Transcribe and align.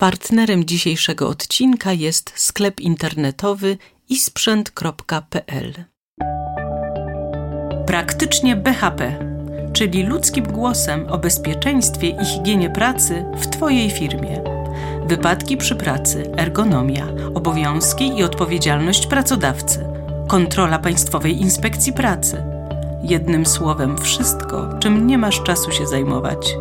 Partnerem 0.00 0.64
dzisiejszego 0.64 1.28
odcinka 1.28 1.92
jest 1.92 2.32
sklep 2.36 2.80
internetowy 2.80 3.78
isprzęt.pl. 4.08 5.72
Praktycznie 7.86 8.56
BHP, 8.56 9.18
czyli 9.72 10.02
ludzkim 10.02 10.44
głosem 10.44 11.06
o 11.06 11.18
bezpieczeństwie 11.18 12.08
i 12.08 12.24
higienie 12.24 12.70
pracy 12.70 13.24
w 13.36 13.46
Twojej 13.46 13.90
firmie. 13.90 14.42
Wypadki 15.06 15.56
przy 15.56 15.76
pracy, 15.76 16.30
ergonomia, 16.36 17.06
obowiązki 17.34 18.18
i 18.18 18.22
odpowiedzialność 18.22 19.06
pracodawcy, 19.06 19.86
kontrola 20.28 20.78
Państwowej 20.78 21.40
Inspekcji 21.40 21.92
Pracy. 21.92 22.42
Jednym 23.02 23.46
słowem, 23.46 23.98
wszystko, 23.98 24.78
czym 24.80 25.06
nie 25.06 25.18
masz 25.18 25.42
czasu 25.42 25.72
się 25.72 25.86
zajmować. 25.86 26.54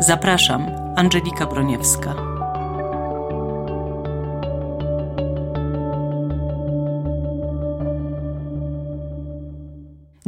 Zapraszam, 0.00 0.66
Angelika 0.96 1.46
Broniewska. 1.46 2.29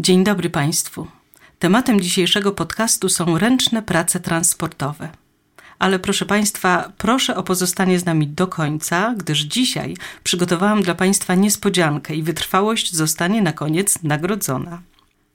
Dzień 0.03 0.25
dobry 0.25 0.51
Państwu. 0.51 1.07
Tematem 1.59 2.01
dzisiejszego 2.01 2.53
podcastu 2.53 3.09
są 3.09 3.39
ręczne 3.39 3.83
prace 3.83 4.21
transportowe. 4.21 5.09
Ale 5.79 5.99
proszę 5.99 6.27
Państwa, 6.27 6.93
proszę 6.99 7.37
o 7.37 7.43
pozostanie 7.43 7.99
z 7.99 8.05
nami 8.05 8.29
do 8.29 8.47
końca, 8.47 9.15
gdyż 9.17 9.41
dzisiaj 9.41 9.97
przygotowałam 10.25 10.83
dla 10.83 10.95
Państwa 10.95 11.35
niespodziankę 11.35 12.15
i 12.15 12.23
wytrwałość 12.23 12.95
zostanie 12.95 13.43
na 13.43 13.53
koniec 13.53 14.03
nagrodzona. 14.03 14.83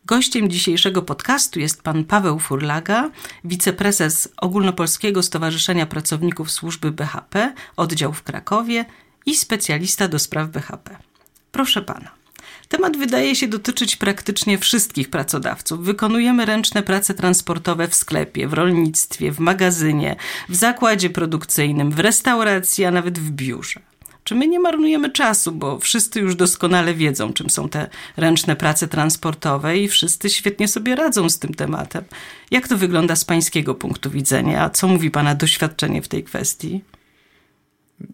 Gościem 0.05 0.49
dzisiejszego 0.49 1.02
podcastu 1.02 1.59
jest 1.59 1.84
pan 1.84 2.03
Paweł 2.03 2.39
Furlaga, 2.39 3.09
wiceprezes 3.44 4.30
Ogólnopolskiego 4.38 5.23
Stowarzyszenia 5.23 5.86
Pracowników 5.86 6.52
Służby 6.52 6.91
BHP, 6.91 7.53
oddział 7.77 8.13
w 8.13 8.23
Krakowie 8.23 8.86
i 9.25 9.36
specjalista 9.36 10.08
do 10.08 10.20
spraw 10.20 10.49
BHP. 10.49 10.97
Proszę 11.52 11.81
pana. 11.81 12.17
Temat 12.70 12.98
wydaje 12.98 13.36
się 13.36 13.48
dotyczyć 13.48 13.96
praktycznie 13.96 14.58
wszystkich 14.58 15.10
pracodawców. 15.10 15.84
Wykonujemy 15.84 16.46
ręczne 16.46 16.84
prace 16.84 17.14
transportowe 17.14 17.88
w 17.88 17.96
sklepie, 17.96 18.48
w 18.48 18.54
rolnictwie, 18.54 19.32
w 19.32 19.40
magazynie, 19.40 20.16
w 20.50 20.56
zakładzie 20.56 21.10
produkcyjnym, 21.10 21.92
w 21.92 22.00
restauracji, 22.00 22.86
a 22.86 22.92
nawet 22.92 23.20
w 23.20 23.32
biurze. 23.32 23.80
Czy 24.23 24.36
my 24.36 24.48
nie 24.48 24.60
marnujemy 24.60 25.10
czasu, 25.10 25.52
bo 25.52 25.80
wszyscy 25.80 26.20
już 26.20 26.36
doskonale 26.36 26.94
wiedzą, 26.94 27.34
czym 27.34 27.50
są 27.50 27.70
te 27.70 27.90
ręczne 28.18 28.56
prace 28.56 28.88
transportowe 28.88 29.78
i 29.78 29.88
wszyscy 29.88 30.30
świetnie 30.30 30.68
sobie 30.68 30.95
radzą 30.95 31.30
z 31.30 31.40
tym 31.40 31.54
tematem. 31.54 32.04
Jak 32.52 32.68
to 32.68 32.78
wygląda 32.78 33.16
z 33.16 33.26
Pańskiego 33.26 33.76
punktu 33.76 34.10
widzenia? 34.10 34.70
Co 34.70 34.88
mówi 34.88 35.12
Pana 35.12 35.36
doświadczenie 35.36 36.02
w 36.02 36.08
tej 36.08 36.23
kwestii? 36.23 36.82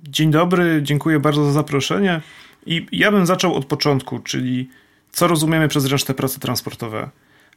Dzień 0.04 0.31
dobry, 0.31 0.80
dziękuję 0.84 1.20
bardzo 1.20 1.46
za 1.46 1.52
zaproszenie. 1.52 2.22
I 2.66 2.88
ja 2.92 3.11
bym 3.11 3.25
zaczął 3.25 3.56
od 3.56 3.66
początku, 3.66 4.19
czyli 4.19 4.69
co 5.11 5.28
rozumiemy 5.28 5.67
przez 5.67 5.86
ręczne 5.86 6.14
prace 6.14 6.39
transportowe. 6.39 7.09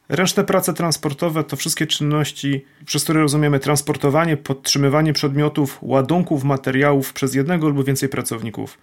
Ręczne 0.09 0.43
prace 0.43 0.73
transportowe 0.73 1.43
to 1.43 1.55
wszystkie 1.55 1.87
czynności, 1.87 2.65
przez 2.85 3.03
które 3.03 3.21
rozumiemy 3.21 3.59
transportowanie, 3.59 4.37
podtrzymywanie 4.37 5.13
przedmiotów, 5.13 5.77
ładunków, 5.81 6.43
materiałów 6.43 7.13
przez 7.13 7.35
jednego 7.35 7.69
lub 7.69 7.85
więcej 7.85 8.09
pracowników. 8.09 8.77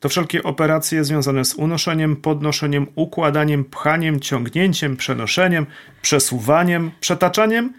To 0.00 0.08
wszelkie 0.08 0.42
operacje 0.42 1.04
związane 1.04 1.44
z 1.44 1.54
unoszeniem, 1.54 2.16
podnoszeniem, 2.16 2.86
układaniem, 2.94 3.64
pchaniem, 3.64 4.20
ciągnięciem, 4.20 4.96
przenoszeniem, 4.96 5.66
przesuwaniem, 6.02 6.90
przetaczaniem 7.00 7.72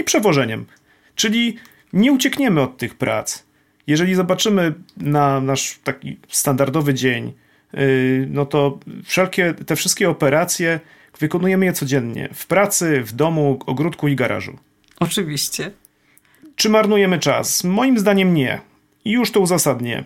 i 0.00 0.04
przewożeniem. 0.04 0.66
Czyli 1.14 1.56
nie 1.92 2.12
uciekniemy 2.12 2.60
od 2.60 2.76
tych 2.76 2.94
prac. 2.94 3.42
Jeżeli 3.90 4.14
zobaczymy 4.14 4.74
na 4.96 5.40
nasz 5.40 5.78
taki 5.84 6.16
standardowy 6.28 6.94
dzień, 6.94 7.32
y, 7.74 8.28
no 8.30 8.46
to 8.46 8.78
wszelkie 9.04 9.54
te 9.66 9.76
wszystkie 9.76 10.10
operacje 10.10 10.80
wykonujemy 11.18 11.66
je 11.66 11.72
codziennie 11.72 12.28
w 12.34 12.46
pracy, 12.46 13.02
w 13.02 13.12
domu, 13.12 13.58
ogródku 13.66 14.08
i 14.08 14.16
garażu. 14.16 14.56
Oczywiście. 15.00 15.70
Czy 16.56 16.68
marnujemy 16.68 17.18
czas? 17.18 17.64
Moim 17.64 17.98
zdaniem 17.98 18.34
nie. 18.34 18.60
I 19.04 19.10
już 19.10 19.30
to 19.30 19.40
uzasadnię. 19.40 20.04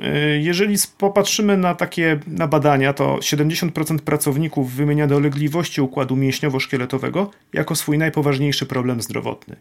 Y, 0.00 0.40
jeżeli 0.40 0.76
popatrzymy 0.98 1.56
na 1.56 1.74
takie 1.74 2.18
na 2.26 2.46
badania, 2.46 2.92
to 2.92 3.16
70% 3.16 3.98
pracowników 3.98 4.72
wymienia 4.72 5.06
dolegliwości 5.06 5.80
układu 5.80 6.16
mięśniowo-szkieletowego 6.16 7.26
jako 7.52 7.74
swój 7.74 7.98
najpoważniejszy 7.98 8.66
problem 8.66 9.02
zdrowotny. 9.02 9.56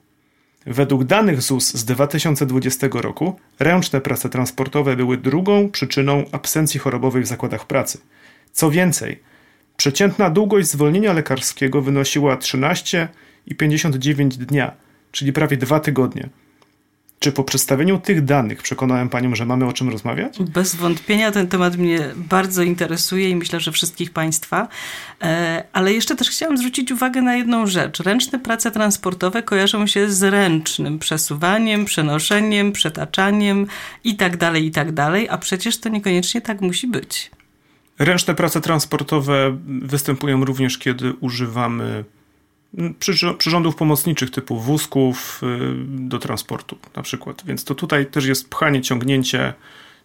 Według 0.66 1.03
danych 1.03 1.42
ZUS 1.42 1.74
z 1.74 1.86
2020 1.86 2.88
roku 2.92 3.40
ręczne 3.59 4.02
prace 4.02 4.30
transportowe 4.30 4.96
były 4.96 5.18
drugą 5.18 5.70
przyczyną 5.70 6.25
absencji 6.31 6.80
chorobowej 6.80 7.24
w 7.24 7.28
zakładach 7.28 7.68
pracy. 7.68 8.02
Co 8.52 8.72
więcej, 8.72 9.20
przeciętna 9.78 10.30
długość 10.30 10.68
zwolnienia 10.68 11.14
lekarskiego 11.14 11.81
wynosiła 11.81 12.36
13,59 12.36 14.28
dnia, 14.30 14.72
czyli 15.12 15.34
prawie 15.34 15.58
dwa 15.58 15.80
tygodnie. 15.80 16.30
Czy 17.19 17.31
po 17.31 17.44
przedstawieniu 17.44 18.00
tych 18.00 18.25
danych 18.25 18.62
przekonałem 18.63 19.09
Panią, 19.09 19.35
że 19.35 19.46
mamy 19.46 19.66
o 19.66 19.74
czym 19.74 19.90
rozmawiać? 19.90 20.40
Bez 20.40 20.75
wątpienia 20.75 21.31
ten 21.31 21.47
temat 21.47 21.78
mnie 21.78 22.00
bardzo 22.16 22.63
interesuje 22.63 23.30
i 23.30 23.35
myślę, 23.35 23.59
że 23.59 23.72
wszystkich 23.72 24.12
Państwa. 24.12 24.68
E, 25.22 25.63
ale 25.74 25.94
jeszcze 25.94 26.16
też 26.16 26.29
chciałam 26.29 26.58
zwrócić 26.58 26.91
uwagę 26.91 27.22
na 27.22 27.35
jedną 27.35 27.68
rzecz. 27.68 28.00
Ręczne 28.00 28.40
prace 28.40 28.72
transportowe 28.72 29.44
kojarzą 29.44 29.88
się 29.88 30.12
z 30.12 30.24
ręcznym 30.24 31.00
przesuwaniem, 31.00 31.85
przenoszeniem, 31.85 32.72
przetaczaniem 32.72 33.68
itd., 34.03 34.38
tak 34.38 34.63
itd., 34.63 34.94
tak 34.94 35.13
a 35.29 35.38
przecież 35.38 35.78
to 35.78 35.90
niekoniecznie 35.90 36.41
tak 36.41 36.62
musi 36.62 36.88
być. 36.88 37.31
Ręczne 38.00 38.35
prace 38.35 38.62
transportowe 38.62 39.58
występują 39.68 40.46
również, 40.46 40.78
kiedy 40.78 41.13
używamy 41.13 42.03
przyrządów 43.38 43.75
pomocniczych 43.75 44.31
typu 44.31 44.59
wózków 44.59 45.41
y, 45.44 45.47
do 45.88 46.19
transportu 46.19 46.78
na 46.96 47.02
przykład. 47.02 47.44
Więc 47.46 47.63
to 47.63 47.75
tutaj 47.75 48.06
też 48.06 48.25
jest 48.25 48.50
pchanie, 48.50 48.81
ciągnięcie 48.81 49.53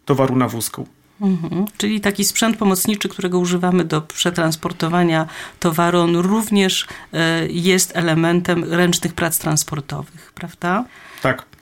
towaru 0.04 0.36
na 0.36 0.48
wózku. 0.48 0.88
Mhm. 1.20 1.64
Czyli 1.76 2.00
taki 2.00 2.24
sprzęt 2.24 2.56
pomocniczy, 2.56 3.08
którego 3.08 3.38
używamy 3.38 3.84
do 3.84 4.00
przetransportowania 4.00 5.26
towaru, 5.60 6.00
on 6.00 6.16
również 6.16 6.82
y, 6.82 6.86
jest 7.50 7.96
elementem 7.96 8.64
ręcznych 8.74 9.14
prac 9.14 9.38
transportowych, 9.38 10.32
prawda? 10.34 10.84
Tak. 11.22 11.53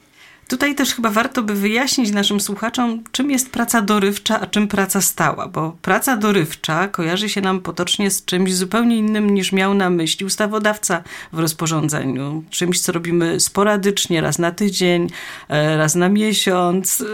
Tutaj 0.53 0.75
też 0.75 0.95
chyba 0.95 1.11
warto 1.11 1.43
by 1.43 1.55
wyjaśnić 1.55 2.11
naszym 2.11 2.41
słuchaczom, 2.41 3.03
czym 3.13 3.31
jest 3.31 3.51
praca 3.51 3.83
dorywcza, 3.83 4.41
a 4.41 4.47
czym 4.47 4.69
praca 4.69 5.01
stała, 5.01 5.49
bo 5.49 5.77
praca 5.83 6.17
dorywcza 6.17 6.89
kojarzy 6.89 7.29
się 7.29 7.41
nam 7.41 7.61
potocznie 7.61 8.11
z 8.11 8.25
czymś 8.25 8.55
zupełnie 8.55 8.97
innym 8.97 9.31
niż 9.31 9.53
miał 9.53 9.75
na 9.75 9.91
myśli 9.91 10.27
ustawodawca 10.27 11.03
w 11.33 11.39
rozporządzeniu. 11.39 12.45
Czymś, 12.51 12.81
co 12.81 12.93
robimy 12.93 13.41
sporadycznie, 13.41 14.21
raz 14.21 14.39
na 14.39 14.51
tydzień, 14.51 15.11
e, 15.49 15.77
raz 15.77 15.95
na 15.95 16.09
miesiąc. 16.09 17.01
E, 17.01 17.05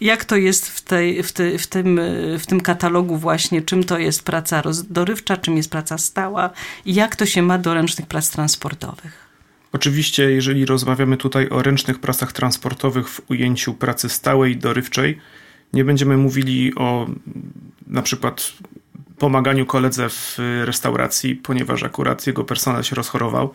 jak 0.00 0.24
to 0.24 0.36
jest 0.36 0.68
w, 0.68 0.80
tej, 0.80 1.22
w, 1.22 1.32
w, 1.58 1.66
tym, 1.66 2.00
w 2.38 2.46
tym 2.46 2.60
katalogu 2.60 3.16
właśnie, 3.16 3.62
czym 3.62 3.84
to 3.84 3.98
jest 3.98 4.22
praca 4.22 4.62
dorywcza, 4.90 5.36
czym 5.36 5.56
jest 5.56 5.70
praca 5.70 5.98
stała 5.98 6.50
i 6.84 6.94
jak 6.94 7.16
to 7.16 7.26
się 7.26 7.42
ma 7.42 7.58
do 7.58 7.74
ręcznych 7.74 8.06
prac 8.06 8.30
transportowych? 8.30 9.27
Oczywiście, 9.72 10.30
jeżeli 10.30 10.66
rozmawiamy 10.66 11.16
tutaj 11.16 11.48
o 11.48 11.62
ręcznych 11.62 11.98
pracach 11.98 12.32
transportowych 12.32 13.08
w 13.08 13.30
ujęciu 13.30 13.74
pracy 13.74 14.08
stałej, 14.08 14.56
dorywczej, 14.56 15.18
nie 15.72 15.84
będziemy 15.84 16.16
mówili 16.16 16.74
o 16.74 17.06
na 17.86 18.02
przykład 18.02 18.52
pomaganiu 19.18 19.66
koledze 19.66 20.08
w 20.08 20.38
restauracji, 20.64 21.36
ponieważ 21.36 21.82
akurat 21.82 22.26
jego 22.26 22.44
personel 22.44 22.82
się 22.82 22.96
rozchorował, 22.96 23.54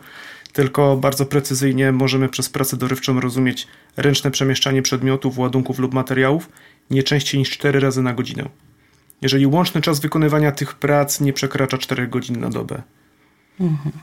tylko 0.52 0.96
bardzo 0.96 1.26
precyzyjnie 1.26 1.92
możemy 1.92 2.28
przez 2.28 2.48
pracę 2.48 2.76
dorywczą 2.76 3.20
rozumieć 3.20 3.66
ręczne 3.96 4.30
przemieszczanie 4.30 4.82
przedmiotów, 4.82 5.38
ładunków 5.38 5.78
lub 5.78 5.94
materiałów 5.94 6.48
nie 6.90 7.02
częściej 7.02 7.38
niż 7.38 7.50
4 7.50 7.80
razy 7.80 8.02
na 8.02 8.14
godzinę. 8.14 8.48
Jeżeli 9.22 9.46
łączny 9.46 9.80
czas 9.80 10.00
wykonywania 10.00 10.52
tych 10.52 10.74
prac 10.74 11.20
nie 11.20 11.32
przekracza 11.32 11.78
4 11.78 12.08
godzin 12.08 12.40
na 12.40 12.50
dobę. 12.50 12.82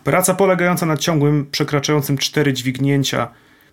Praca 0.04 0.34
polegająca 0.34 0.86
na 0.86 0.98
ciągłym, 0.98 1.46
przekraczającym 1.52 2.18
cztery 2.18 2.54
dźwignięcia, 2.54 3.28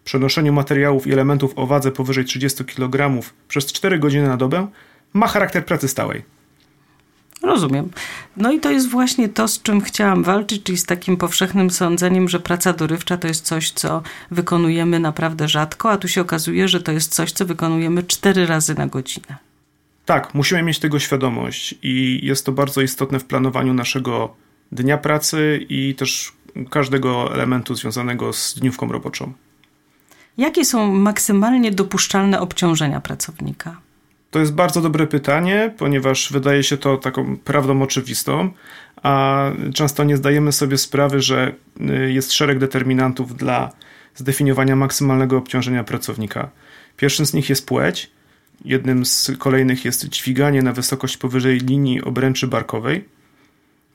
przenoszeniu 0.04 0.52
materiałów 0.52 1.06
i 1.06 1.12
elementów 1.12 1.52
o 1.56 1.66
wadze 1.66 1.92
powyżej 1.92 2.24
30 2.24 2.64
kg 2.64 3.22
przez 3.48 3.66
4 3.72 3.98
godziny 3.98 4.28
na 4.28 4.36
dobę 4.36 4.66
ma 5.12 5.26
charakter 5.26 5.64
pracy 5.64 5.88
stałej. 5.88 6.22
Rozumiem. 7.42 7.90
No 8.36 8.52
i 8.52 8.60
to 8.60 8.70
jest 8.70 8.90
właśnie 8.90 9.28
to, 9.28 9.48
z 9.48 9.62
czym 9.62 9.80
chciałam 9.80 10.22
walczyć, 10.22 10.62
czyli 10.62 10.78
z 10.78 10.86
takim 10.86 11.16
powszechnym 11.16 11.70
sądzeniem, 11.70 12.28
że 12.28 12.40
praca 12.40 12.72
dorywcza 12.72 13.16
to 13.16 13.28
jest 13.28 13.44
coś, 13.44 13.70
co 13.70 14.02
wykonujemy 14.30 15.00
naprawdę 15.00 15.48
rzadko, 15.48 15.90
a 15.90 15.96
tu 15.96 16.08
się 16.08 16.20
okazuje, 16.20 16.68
że 16.68 16.80
to 16.80 16.92
jest 16.92 17.14
coś, 17.14 17.32
co 17.32 17.46
wykonujemy 17.46 18.02
cztery 18.02 18.46
razy 18.46 18.74
na 18.74 18.86
godzinę. 18.86 19.36
Tak, 20.06 20.34
musimy 20.34 20.62
mieć 20.62 20.78
tego 20.78 20.98
świadomość 20.98 21.74
i 21.82 22.20
jest 22.22 22.46
to 22.46 22.52
bardzo 22.52 22.80
istotne 22.80 23.18
w 23.18 23.24
planowaniu 23.24 23.74
naszego 23.74 24.34
dnia 24.72 24.98
pracy 24.98 25.66
i 25.68 25.94
też 25.94 26.32
każdego 26.70 27.34
elementu 27.34 27.74
związanego 27.74 28.32
z 28.32 28.54
dniówką 28.54 28.92
roboczą. 28.92 29.32
Jakie 30.38 30.64
są 30.64 30.92
maksymalnie 30.94 31.72
dopuszczalne 31.72 32.40
obciążenia 32.40 33.00
pracownika? 33.00 33.76
To 34.30 34.38
jest 34.38 34.54
bardzo 34.54 34.80
dobre 34.80 35.06
pytanie, 35.06 35.74
ponieważ 35.78 36.32
wydaje 36.32 36.62
się 36.62 36.76
to 36.76 36.96
taką 36.96 37.36
prawdą 37.36 37.82
oczywistą, 37.82 38.50
a 39.02 39.44
często 39.74 40.04
nie 40.04 40.16
zdajemy 40.16 40.52
sobie 40.52 40.78
sprawy, 40.78 41.20
że 41.20 41.54
y, 41.80 42.12
jest 42.12 42.32
szereg 42.32 42.58
determinantów 42.58 43.36
dla 43.36 43.72
zdefiniowania 44.14 44.76
maksymalnego 44.76 45.36
obciążenia 45.36 45.84
pracownika. 45.84 46.50
Pierwszym 46.96 47.26
z 47.26 47.34
nich 47.34 47.48
jest 47.48 47.66
płeć, 47.66 48.10
jednym 48.64 49.06
z 49.06 49.30
kolejnych 49.38 49.84
jest 49.84 50.08
dźwiganie 50.08 50.62
na 50.62 50.72
wysokość 50.72 51.16
powyżej 51.16 51.58
linii 51.58 52.02
obręczy 52.02 52.46
barkowej, 52.46 53.04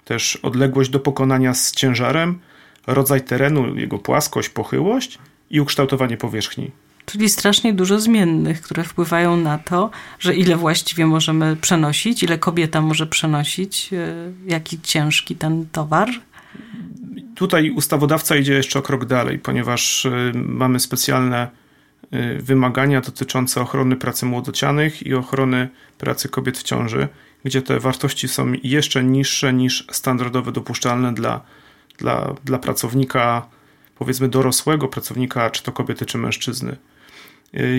też 0.05 0.35
odległość 0.35 0.89
do 0.89 0.99
pokonania 0.99 1.53
z 1.53 1.71
ciężarem, 1.71 2.39
rodzaj 2.87 3.21
terenu, 3.21 3.75
jego 3.75 3.99
płaskość, 3.99 4.49
pochyłość 4.49 5.19
i 5.49 5.61
ukształtowanie 5.61 6.17
powierzchni. 6.17 6.71
Czyli 7.05 7.29
strasznie 7.29 7.73
dużo 7.73 7.99
zmiennych, 7.99 8.61
które 8.61 8.83
wpływają 8.83 9.37
na 9.37 9.57
to, 9.57 9.89
że 10.19 10.35
ile 10.35 10.55
właściwie 10.55 11.05
możemy 11.05 11.55
przenosić, 11.55 12.23
ile 12.23 12.37
kobieta 12.37 12.81
może 12.81 13.07
przenosić, 13.07 13.93
e, 13.93 14.15
jaki 14.45 14.81
ciężki 14.81 15.35
ten 15.35 15.65
towar. 15.71 16.09
Tutaj 17.35 17.69
ustawodawca 17.69 18.35
idzie 18.35 18.53
jeszcze 18.53 18.79
o 18.79 18.81
krok 18.81 19.05
dalej, 19.05 19.39
ponieważ 19.39 20.05
e, 20.05 20.31
mamy 20.35 20.79
specjalne 20.79 21.47
e, 22.11 22.35
wymagania 22.41 23.01
dotyczące 23.01 23.61
ochrony 23.61 23.95
pracy 23.95 24.25
młodocianych 24.25 25.07
i 25.07 25.13
ochrony 25.13 25.69
pracy 25.97 26.29
kobiet 26.29 26.57
w 26.57 26.63
ciąży, 26.63 27.07
gdzie 27.43 27.61
te 27.61 27.79
wartości 27.79 28.27
są 28.27 28.53
jeszcze 28.63 29.03
niższe 29.03 29.53
niż 29.53 29.87
standardowe 29.91 30.51
dopuszczalne 30.51 31.13
dla, 31.13 31.41
dla, 31.97 32.35
dla 32.45 32.59
pracownika, 32.59 33.47
powiedzmy 33.95 34.29
dorosłego 34.29 34.87
pracownika, 34.87 35.49
czy 35.49 35.63
to 35.63 35.71
kobiety, 35.71 36.05
czy 36.05 36.17
mężczyzny. 36.17 36.77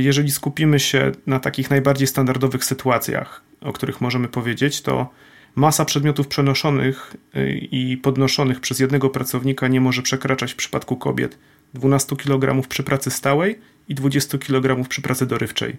Jeżeli 0.00 0.30
skupimy 0.30 0.80
się 0.80 1.12
na 1.26 1.40
takich 1.40 1.70
najbardziej 1.70 2.06
standardowych 2.06 2.64
sytuacjach, 2.64 3.42
o 3.60 3.72
których 3.72 4.00
możemy 4.00 4.28
powiedzieć, 4.28 4.82
to 4.82 5.10
masa 5.54 5.84
przedmiotów 5.84 6.28
przenoszonych 6.28 7.16
y, 7.36 7.50
i 7.70 7.96
podnoszonych 7.96 8.60
przez 8.60 8.78
jednego 8.78 9.10
pracownika 9.10 9.68
nie 9.68 9.80
może 9.80 10.02
przekraczać 10.02 10.52
w 10.52 10.56
przypadku 10.56 10.96
kobiet 10.96 11.38
12 11.74 12.16
kg 12.16 12.68
przy 12.68 12.82
pracy 12.82 13.10
stałej 13.10 13.58
i 13.88 13.94
20 13.94 14.38
kg 14.38 14.88
przy 14.88 15.02
pracy 15.02 15.26
dorywczej. 15.26 15.76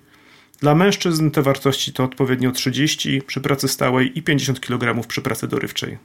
Dla 0.59 0.75
mężczyzn 0.75 1.31
te 1.31 1.41
wartości 1.41 1.93
to 1.93 2.03
odpowiednio 2.03 2.51
30 2.51 3.21
przy 3.21 3.41
pracy 3.41 3.67
stałej 3.67 4.19
i 4.19 4.23
50 4.23 4.59
kg 4.59 5.07
przy 5.07 5.21
pracy 5.21 5.47
dorywczej. 5.47 5.97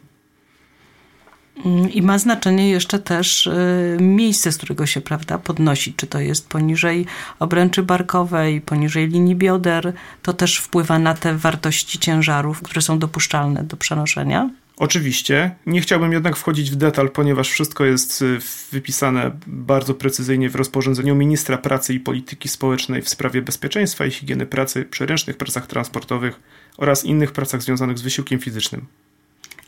Mm, 1.65 1.93
I 1.93 2.03
ma 2.03 2.19
znaczenie 2.19 2.71
jeszcze 2.71 2.99
też 2.99 3.47
y, 3.47 3.99
miejsce, 4.01 4.53
z 4.53 4.57
którego 4.57 4.87
się 4.87 5.01
prawda, 5.01 5.39
podnosi. 5.39 5.95
Czy 5.95 6.07
to 6.07 6.21
jest 6.21 6.49
poniżej 6.49 7.07
obręczy 7.39 7.83
barkowej, 7.83 8.61
poniżej 8.61 9.09
linii 9.09 9.37
bioder. 9.37 9.93
To 10.23 10.33
też 10.33 10.57
wpływa 10.57 10.99
na 10.99 11.15
te 11.15 11.37
wartości 11.37 11.99
ciężarów, 11.99 12.63
które 12.63 12.83
są 12.83 12.99
dopuszczalne 12.99 13.65
do 13.65 13.77
przenoszenia. 13.77 14.51
Oczywiście. 14.81 15.55
Nie 15.67 15.81
chciałbym 15.81 16.13
jednak 16.13 16.37
wchodzić 16.37 16.71
w 16.71 16.77
detal, 16.77 17.11
ponieważ 17.11 17.51
wszystko 17.51 17.85
jest 17.85 18.23
y, 18.23 18.39
wypisane 18.73 19.31
bardzo 19.47 19.95
precyzyjnie 19.95 20.51
w 20.51 20.55
rozporządzeniu 20.55 21.15
ministra 21.15 21.59
pracy 21.59 21.95
i 21.95 22.01
polityki 22.01 22.49
społecznej 22.49 23.03
w 23.03 23.09
sprawie 23.09 23.43
bezpieczeństwa 23.43 24.07
i 24.07 24.11
higieny 24.11 24.47
pracy 24.47 24.85
przy 24.85 25.07
ręcznych 25.07 25.37
pracach 25.37 25.67
transportowych 25.67 26.41
oraz 26.77 27.05
innych 27.05 27.33
pracach 27.33 27.63
związanych 27.63 27.99
z 27.99 28.03
wysiłkiem 28.03 28.39
fizycznym. 28.39 28.87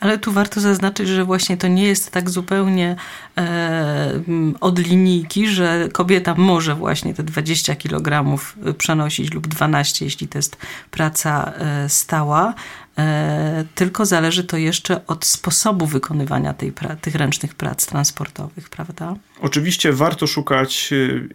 Ale 0.02 0.18
tu 0.18 0.32
warto 0.32 0.60
zaznaczyć, 0.60 1.08
że 1.08 1.24
właśnie 1.24 1.56
to 1.56 1.68
nie 1.68 1.84
jest 1.84 2.10
tak 2.10 2.30
zupełnie 2.30 2.96
e, 3.38 4.22
od 4.60 4.78
linijki, 4.78 5.48
że 5.48 5.88
kobieta 5.92 6.34
może 6.34 6.74
właśnie 6.74 7.14
te 7.14 7.22
20 7.22 7.76
kg 7.76 8.38
przenosić 8.78 9.32
lub 9.34 9.46
12, 9.46 10.04
jeśli 10.04 10.28
to 10.28 10.38
jest 10.38 10.56
praca 10.90 11.52
e, 11.52 11.88
stała. 11.88 12.54
E, 12.98 13.64
tylko 13.74 14.06
zależy 14.06 14.44
to 14.44 14.56
jeszcze 14.56 15.06
od 15.06 15.24
sposobu 15.24 15.86
wykonywania 15.86 16.54
tej 16.54 16.72
tych 17.00 17.14
ręcznych 17.14 17.54
prac 17.54 17.86
transportowych, 17.86 18.68
prawda? 18.68 19.16
Oczywiście 19.40 19.92
warto 19.92 20.26
szukać 20.26 20.90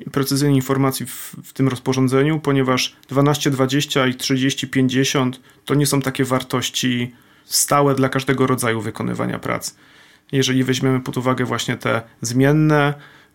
e, 0.05 0.09
precyzyjnej 0.09 0.55
informacji 0.55 1.05
w, 1.05 1.35
w 1.43 1.53
tym 1.53 1.67
rozporządzeniu, 1.67 2.39
ponieważ 2.39 2.95
12, 3.09 3.51
20 3.51 4.07
i 4.07 4.15
30, 4.15 4.67
50 4.67 5.39
to 5.65 5.73
nie 5.75 5.85
są 5.85 6.01
takie 6.01 6.25
wartości 6.25 7.15
stałe 7.45 7.95
dla 7.95 8.09
każdego 8.09 8.47
rodzaju 8.47 8.81
wykonywania 8.81 9.39
prac. 9.39 9.75
Jeżeli 10.31 10.63
weźmiemy 10.63 10.99
pod 10.99 11.17
uwagę 11.17 11.45
właśnie 11.45 11.77
te 11.77 12.01
zmienne, 12.21 12.93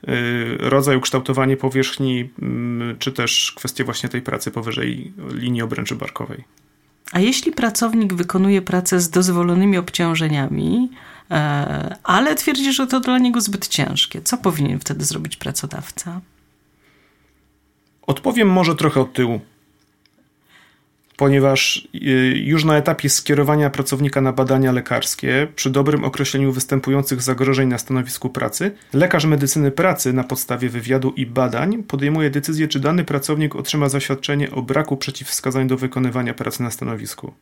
y, 0.08 0.56
rodzaj 0.58 0.96
ukształtowanie 0.96 1.56
powierzchni, 1.56 2.30
mm, 2.42 2.98
czy 2.98 3.12
też 3.12 3.52
kwestie 3.56 3.84
właśnie 3.84 4.08
tej 4.08 4.22
pracy 4.22 4.50
powyżej 4.50 5.12
linii 5.32 5.62
obręczy 5.62 5.96
barkowej. 5.96 6.44
A 7.12 7.20
jeśli 7.20 7.52
pracownik 7.52 8.14
wykonuje 8.14 8.62
pracę 8.62 9.00
z 9.00 9.10
dozwolonymi 9.10 9.78
obciążeniami, 9.78 10.90
e, 11.30 11.96
ale 12.04 12.34
twierdzi, 12.34 12.72
że 12.72 12.86
to 12.86 13.00
dla 13.00 13.18
niego 13.18 13.40
zbyt 13.40 13.68
ciężkie, 13.68 14.22
co 14.22 14.38
powinien 14.38 14.80
wtedy 14.80 15.04
zrobić 15.04 15.36
pracodawca? 15.36 16.20
Odpowiem 18.06 18.48
może 18.48 18.76
trochę 18.76 19.00
od 19.00 19.12
tyłu 19.12 19.40
ponieważ 21.22 21.88
y, 21.94 21.98
już 22.36 22.64
na 22.64 22.76
etapie 22.76 23.08
skierowania 23.08 23.70
pracownika 23.70 24.20
na 24.20 24.32
badania 24.32 24.72
lekarskie, 24.72 25.48
przy 25.56 25.70
dobrym 25.70 26.04
określeniu 26.04 26.52
występujących 26.52 27.22
zagrożeń 27.22 27.68
na 27.68 27.78
stanowisku 27.78 28.30
pracy, 28.30 28.70
lekarz 28.92 29.24
medycyny 29.24 29.70
pracy 29.70 30.12
na 30.12 30.24
podstawie 30.24 30.68
wywiadu 30.68 31.12
i 31.16 31.26
badań 31.26 31.82
podejmuje 31.82 32.30
decyzję, 32.30 32.68
czy 32.68 32.80
dany 32.80 33.04
pracownik 33.04 33.56
otrzyma 33.56 33.88
zaświadczenie 33.88 34.50
o 34.50 34.62
braku 34.62 34.96
przeciwwskazań 34.96 35.68
do 35.68 35.76
wykonywania 35.76 36.34
pracy 36.34 36.62
na 36.62 36.70
stanowisku. 36.70 37.32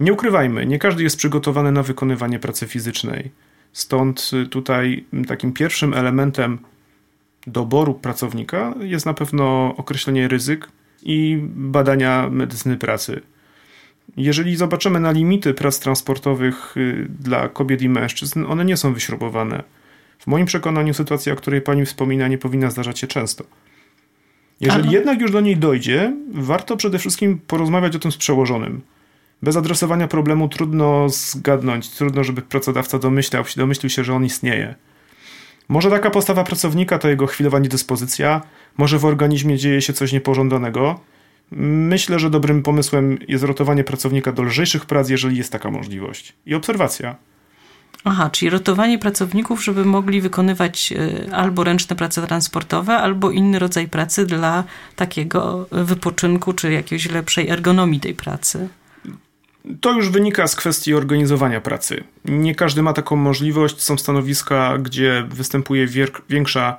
Nie 0.00 0.12
ukrywajmy, 0.12 0.66
nie 0.66 0.78
każdy 0.78 1.02
jest 1.02 1.16
przygotowany 1.16 1.72
na 1.72 1.82
wykonywanie 1.82 2.38
pracy 2.38 2.66
fizycznej. 2.66 3.30
Stąd 3.72 4.30
y, 4.32 4.46
tutaj 4.46 5.04
takim 5.26 5.52
pierwszym 5.52 5.94
elementem 5.94 6.58
doboru 7.46 7.94
pracownika 7.94 8.74
jest 8.80 9.06
na 9.06 9.14
pewno 9.14 9.74
określenie 9.76 10.28
ryzyk, 10.28 10.68
i 11.06 11.38
badania 11.54 12.28
medycyny 12.30 12.76
pracy. 12.76 13.20
Jeżeli 14.16 14.56
zobaczymy 14.56 15.00
na 15.00 15.10
limity 15.10 15.54
prac 15.54 15.80
transportowych 15.80 16.76
y, 16.76 17.06
dla 17.20 17.48
kobiet 17.48 17.82
i 17.82 17.88
mężczyzn, 17.88 18.44
one 18.48 18.64
nie 18.64 18.76
są 18.76 18.92
wyśrubowane. 18.92 19.62
W 20.18 20.26
moim 20.26 20.46
przekonaniu 20.46 20.94
sytuacja, 20.94 21.32
o 21.32 21.36
której 21.36 21.60
pani 21.60 21.84
wspomina, 21.84 22.28
nie 22.28 22.38
powinna 22.38 22.70
zdarzać 22.70 22.98
się 22.98 23.06
często. 23.06 23.44
Jeżeli 24.60 24.88
Aha. 24.88 24.92
jednak 24.92 25.20
już 25.20 25.30
do 25.30 25.40
niej 25.40 25.56
dojdzie, 25.56 26.16
warto 26.34 26.76
przede 26.76 26.98
wszystkim 26.98 27.40
porozmawiać 27.46 27.96
o 27.96 27.98
tym 27.98 28.12
z 28.12 28.16
przełożonym. 28.16 28.80
Bez 29.42 29.56
adresowania 29.56 30.08
problemu 30.08 30.48
trudno 30.48 31.08
zgadnąć, 31.08 31.88
trudno, 31.90 32.24
żeby 32.24 32.42
pracodawca 32.42 32.98
domyślał 32.98 33.44
domyślił 33.56 33.90
się, 33.90 34.04
że 34.04 34.14
on 34.14 34.24
istnieje. 34.24 34.74
Może 35.68 35.90
taka 35.90 36.10
postawa 36.10 36.44
pracownika 36.44 36.98
to 36.98 37.08
jego 37.08 37.26
chwilowa 37.26 37.58
niedyspozycja, 37.58 38.42
może 38.76 38.98
w 38.98 39.04
organizmie 39.04 39.58
dzieje 39.58 39.82
się 39.82 39.92
coś 39.92 40.12
niepożądanego. 40.12 41.00
Myślę, 41.50 42.18
że 42.18 42.30
dobrym 42.30 42.62
pomysłem 42.62 43.18
jest 43.28 43.44
rotowanie 43.44 43.84
pracownika 43.84 44.32
do 44.32 44.42
lżejszych 44.42 44.86
prac, 44.86 45.08
jeżeli 45.08 45.36
jest 45.36 45.52
taka 45.52 45.70
możliwość. 45.70 46.32
I 46.46 46.54
obserwacja. 46.54 47.16
Aha, 48.04 48.30
czyli 48.30 48.50
rotowanie 48.50 48.98
pracowników, 48.98 49.64
żeby 49.64 49.84
mogli 49.84 50.20
wykonywać 50.20 50.92
e, 50.92 51.34
albo 51.34 51.64
ręczne 51.64 51.96
prace 51.96 52.26
transportowe, 52.26 52.96
albo 52.96 53.30
inny 53.30 53.58
rodzaj 53.58 53.88
pracy 53.88 54.26
dla 54.26 54.64
takiego 54.96 55.68
wypoczynku, 55.72 56.52
czy 56.52 56.72
jakiejś 56.72 57.10
lepszej 57.10 57.48
ergonomii 57.48 58.00
tej 58.00 58.14
pracy. 58.14 58.68
To 59.80 59.92
już 59.92 60.08
wynika 60.10 60.46
z 60.46 60.56
kwestii 60.56 60.94
organizowania 60.94 61.60
pracy. 61.60 62.04
Nie 62.24 62.54
każdy 62.54 62.82
ma 62.82 62.92
taką 62.92 63.16
możliwość. 63.16 63.82
Są 63.82 63.98
stanowiska, 63.98 64.78
gdzie 64.78 65.26
występuje 65.28 65.86
większa 66.28 66.76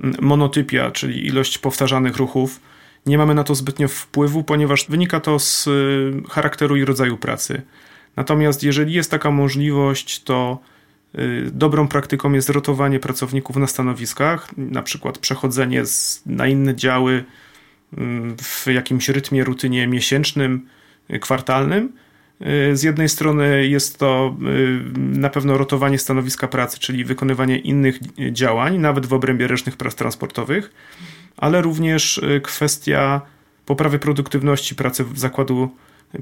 mm, 0.00 0.16
monotypia, 0.20 0.90
czyli 0.90 1.26
ilość 1.26 1.58
powtarzanych 1.58 2.16
ruchów. 2.16 2.60
Nie 3.06 3.18
mamy 3.18 3.34
na 3.34 3.44
to 3.44 3.54
zbytnio 3.54 3.88
wpływu, 3.88 4.44
ponieważ 4.44 4.86
wynika 4.88 5.20
to 5.20 5.38
z 5.38 5.66
y, 5.66 6.12
charakteru 6.30 6.76
i 6.76 6.84
rodzaju 6.84 7.16
pracy. 7.16 7.62
Natomiast 8.16 8.62
jeżeli 8.62 8.92
jest 8.92 9.10
taka 9.10 9.30
możliwość, 9.30 10.22
to 10.22 10.58
y, 11.18 11.50
dobrą 11.52 11.88
praktyką 11.88 12.32
jest 12.32 12.50
rotowanie 12.50 13.00
pracowników 13.00 13.56
na 13.56 13.66
stanowiskach, 13.66 14.56
na 14.56 14.82
przykład 14.82 15.18
przechodzenie 15.18 15.86
z, 15.86 16.22
na 16.26 16.46
inne 16.46 16.74
działy 16.74 17.24
mm, 17.98 18.36
w 18.36 18.66
jakimś 18.66 19.08
rytmie, 19.08 19.44
rutynie 19.44 19.86
miesięcznym, 19.86 20.66
y, 21.10 21.18
kwartalnym 21.18 21.92
z 22.72 22.82
jednej 22.82 23.08
strony 23.08 23.66
jest 23.66 23.98
to 23.98 24.36
y, 24.42 24.98
na 24.98 25.30
pewno 25.30 25.58
rotowanie 25.58 25.98
stanowiska 25.98 26.48
pracy, 26.48 26.78
czyli 26.78 27.04
wykonywanie 27.04 27.58
innych 27.58 27.98
działań, 28.32 28.78
nawet 28.78 29.06
w 29.06 29.12
obrębie 29.12 29.46
ręcznych 29.46 29.76
prac 29.76 29.94
transportowych, 29.94 30.72
ale 31.36 31.62
również 31.62 32.18
y, 32.18 32.40
kwestia 32.44 33.20
poprawy 33.66 33.98
produktywności 33.98 34.74
pracy 34.74 35.04
w 35.04 35.18
zakładu, 35.18 35.70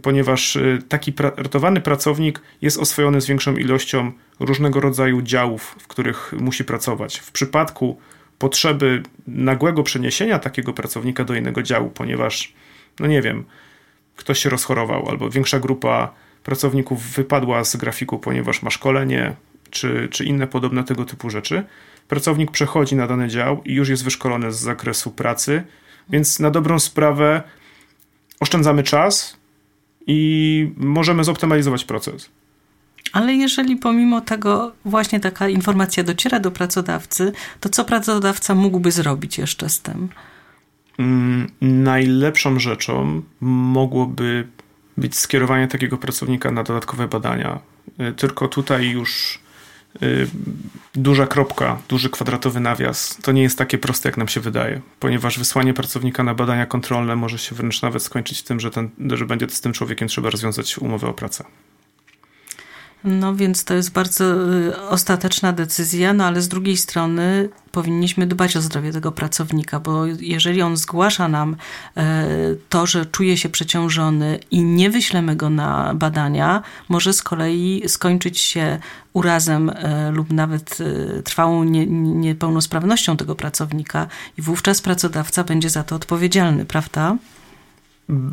ponieważ 0.03 0.59
taki 0.89 1.13
ratowany 1.19 1.81
pracownik 1.81 2.43
jest 2.63 2.79
oswojony 2.79 3.21
z 3.21 3.27
większą 3.27 3.57
ilością 3.57 4.13
różnego 4.41 4.81
rodzaju 4.81 5.23
działów, 5.23 5.77
w 5.79 5.87
których 5.87 6.35
musi 6.41 6.65
pracować. 6.65 7.19
W 7.19 7.33
przypadku 7.33 7.99
potrzeby 8.39 9.03
nagłego 9.27 9.83
przeniesienia 9.83 10.39
takiego 10.39 10.73
pracownika 10.73 11.25
do 11.25 11.35
innego 11.35 11.63
działu, 11.63 11.91
ponieważ, 11.91 12.53
no 13.01 13.07
nie 13.07 13.23
wiem, 13.23 13.45
ktoś 14.19 14.39
się 14.39 14.51
rozchorował 14.51 15.09
albo 15.09 15.31
większa 15.31 15.59
grupa 15.61 16.13
pracowników 16.45 17.03
wypadła 17.03 17.65
z 17.65 17.77
grafiku, 17.77 18.19
ponieważ 18.19 18.63
ma 18.63 18.71
szkolenie 18.71 19.35
czy, 19.71 20.09
czy 20.11 20.25
inne 20.25 20.47
podobne 20.47 20.85
tego 20.85 21.05
typu 21.05 21.31
rzeczy. 21.31 21.65
Pracownik 22.09 22.51
przechodzi 22.51 22.97
na 22.97 23.07
dany 23.07 23.29
dział 23.29 23.63
i 23.65 23.75
już 23.75 23.89
jest 23.89 24.05
wyszkolony 24.05 24.53
z 24.53 24.59
zakresu 24.59 25.11
pracy, 25.11 25.63
więc 26.11 26.41
na 26.41 26.51
dobrą 26.51 26.79
sprawę 26.79 27.43
oszczędzamy 28.41 28.83
czas 28.83 29.37
i 30.07 30.73
możemy 30.77 31.25
zoptymalizować 31.25 31.85
proces. 31.85 32.31
Ale 33.13 33.35
jeżeli 33.35 33.77
pomimo 33.77 34.21
tego 34.21 34.73
właśnie 34.85 35.21
taka 35.21 35.49
informacja 35.49 36.03
dociera 36.05 36.41
do 36.41 36.51
pracodawcy, 36.51 37.33
to 37.61 37.69
co 37.69 37.85
pracodawca 37.85 38.55
mógłby 38.55 38.91
zrobić 38.91 39.39
jeszcze 39.39 39.69
z 39.69 39.81
tym? 39.81 40.09
Mm, 40.99 41.51
najlepszą 41.61 42.59
rzeczą 42.59 43.23
mogłoby 43.41 44.49
być 44.97 45.17
skierowanie 45.17 45.69
takiego 45.69 45.99
pracownika 45.99 46.51
na 46.51 46.63
dodatkowe 46.63 47.09
badania. 47.09 47.59
Y, 48.01 48.13
tylko 48.13 48.49
tutaj 48.49 48.91
już 48.91 49.39
y, 50.03 50.29
duża 50.95 51.27
kropka, 51.27 51.79
duży 51.89 52.11
kwadratowy 52.11 52.61
nawias 52.61 53.19
to 53.23 53.33
nie 53.33 53.43
jest 53.43 53.59
takie 53.59 53.79
proste, 53.79 54.09
jak 54.09 54.17
nam 54.17 54.29
się 54.29 54.41
wydaje, 54.41 54.81
ponieważ 55.01 55.39
wysłanie 55.39 55.75
pracownika 55.75 56.23
na 56.23 56.35
badania 56.35 56.67
kontrolne 56.67 57.17
może 57.17 57.39
się 57.39 57.55
wręcz 57.55 57.83
nawet 57.83 58.03
skończyć 58.03 58.43
tym, 58.43 58.61
że, 58.61 58.71
ten, 58.71 58.91
że 59.15 59.27
będzie 59.27 59.49
z 59.49 59.61
tym 59.61 59.73
człowiekiem 59.73 60.09
trzeba 60.09 60.31
rozwiązać 60.31 60.79
umowę 60.79 61.09
o 61.09 61.13
pracę. 61.13 61.45
No 63.05 63.35
więc 63.35 63.65
to 63.65 63.75
jest 63.75 63.93
bardzo 63.93 64.25
y, 64.55 64.89
ostateczna 64.89 65.53
decyzja, 65.53 66.13
no 66.13 66.25
ale 66.25 66.43
z 66.43 66.49
drugiej 66.49 66.77
strony 66.77 67.49
powinniśmy 67.73 68.27
dbać 68.27 68.57
o 68.57 68.61
zdrowie 68.61 68.93
tego 68.93 69.13
pracownika, 69.13 69.81
bo 69.81 70.07
jeżeli 70.07 70.63
on 70.63 70.77
zgłasza 70.77 71.29
nam 71.29 71.57
e, 71.97 72.27
to, 72.69 72.87
że 72.87 73.07
czuje 73.07 73.37
się 73.37 73.49
przeciążony 73.49 74.39
i 74.51 74.63
nie 74.63 74.91
wyślemy 74.91 75.37
go 75.37 75.51
na 75.51 75.95
badania, 75.95 76.63
może 76.89 77.13
z 77.13 77.23
kolei 77.23 77.83
skończyć 77.87 78.39
się 78.39 78.79
urazem 79.13 79.71
e, 79.71 80.11
lub 80.11 80.33
nawet 80.33 80.79
trwałą 81.25 81.65
niepełnosprawnością 81.65 83.17
tego 83.17 83.35
pracownika 83.35 84.07
i 84.39 84.43
wówczas 84.43 84.81
pracodawca 84.81 85.45
będzie 85.45 85.71
za 85.71 85.85
to 85.85 85.97
odpowiedzialny, 85.97 86.65
prawda? 86.65 87.17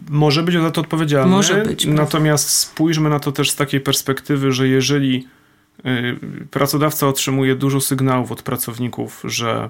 Może 0.10 0.44
być 0.44 0.55
za 0.55 0.72
to 0.72 0.82
odpowiedzialny. 0.82 1.32
Może 1.32 1.63
być. 1.63 1.86
Natomiast 1.86 2.50
spójrzmy 2.50 3.10
na 3.10 3.20
to 3.20 3.32
też 3.32 3.51
z 3.51 3.55
takiej 3.55 3.82
perspektywy, 3.82 4.51
że 4.51 4.67
jeżeli 4.67 5.27
y, 5.86 6.48
pracodawca 6.51 7.08
otrzymuje 7.08 7.55
dużo 7.55 7.82
sygnałów 7.82 8.32
od 8.32 8.41
pracowników, 8.41 9.22
że 9.24 9.70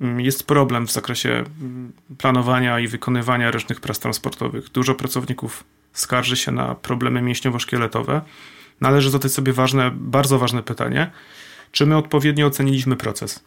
mm, 0.00 0.20
jest 0.20 0.46
problem 0.46 0.86
w 0.86 0.92
zakresie 0.92 1.30
mm, 1.30 1.92
planowania 2.18 2.80
i 2.80 2.88
wykonywania 2.88 3.50
ręcznych 3.50 3.80
prac 3.80 3.98
transportowych. 3.98 4.68
Dużo 4.68 4.94
pracowników 4.94 5.64
skarży 5.92 6.36
się 6.36 6.52
na 6.52 6.74
problemy 6.74 7.22
mięśniowo-szkieletowe. 7.22 8.20
Należy 8.80 9.10
zadać 9.10 9.32
sobie 9.32 9.52
ważne, 9.52 9.90
bardzo 9.94 10.38
ważne 10.38 10.62
pytanie, 10.62 11.10
czy 11.72 11.86
my 11.86 11.96
odpowiednio 11.96 12.46
oceniliśmy 12.46 12.96
proces 12.96 13.44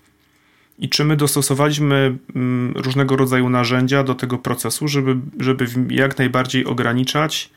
i 0.79 0.89
czy 0.89 1.05
my 1.05 1.15
dostosowaliśmy 1.15 2.17
mm, 2.35 2.73
różnego 2.75 3.15
rodzaju 3.15 3.49
narzędzia 3.49 4.03
do 4.03 4.15
tego 4.15 4.37
procesu, 4.37 4.87
żeby, 4.87 5.17
żeby 5.39 5.65
jak 5.89 6.17
najbardziej 6.17 6.65
ograniczać 6.65 7.49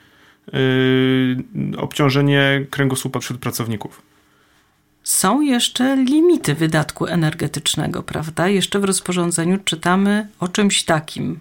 yy, 0.52 1.78
obciążenie 1.78 2.66
kręgosłupa 2.70 3.20
wśród 3.20 3.40
pracowników. 3.40 4.02
Są 5.02 5.40
jeszcze 5.40 5.96
limity 5.96 6.54
wydatku 6.54 7.06
energetycznego, 7.06 8.02
prawda? 8.02 8.48
Jeszcze 8.48 8.80
w 8.80 8.84
rozporządzeniu 8.84 9.58
czytamy 9.64 10.28
o 10.40 10.48
czymś 10.48 10.84
takim. 10.84 11.40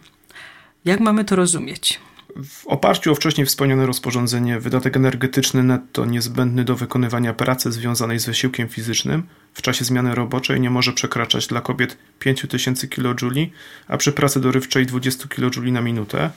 Jak 0.85 0.99
mamy 0.99 1.25
to 1.25 1.35
rozumieć? 1.35 1.99
W 2.43 2.67
oparciu 2.67 3.11
o 3.11 3.15
wcześniej 3.15 3.47
wspomniane 3.47 3.85
rozporządzenie, 3.85 4.59
wydatek 4.59 4.97
energetyczny 4.97 5.63
netto 5.63 6.05
niezbędny 6.05 6.63
do 6.63 6.75
wykonywania 6.75 7.33
pracy 7.33 7.71
związanej 7.71 8.19
z 8.19 8.25
wysiłkiem 8.25 8.67
fizycznym 8.67 9.23
w 9.53 9.61
czasie 9.61 9.85
zmiany 9.85 10.15
roboczej 10.15 10.61
nie 10.61 10.69
może 10.69 10.93
przekraczać 10.93 11.47
dla 11.47 11.61
kobiet 11.61 11.97
5000 12.19 12.87
kJ, 12.87 13.25
a 13.87 13.97
przy 13.97 14.11
pracy 14.11 14.41
dorywczej 14.41 14.85
20 14.85 15.27
kJ 15.27 15.71
na 15.71 15.81
minutę. 15.81 16.29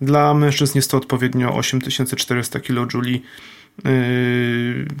Dla 0.00 0.34
mężczyzn 0.34 0.78
jest 0.78 0.90
to 0.90 0.96
odpowiednio 0.96 1.54
8400 1.54 2.60
kJ 2.60 3.08
yy, 3.08 3.22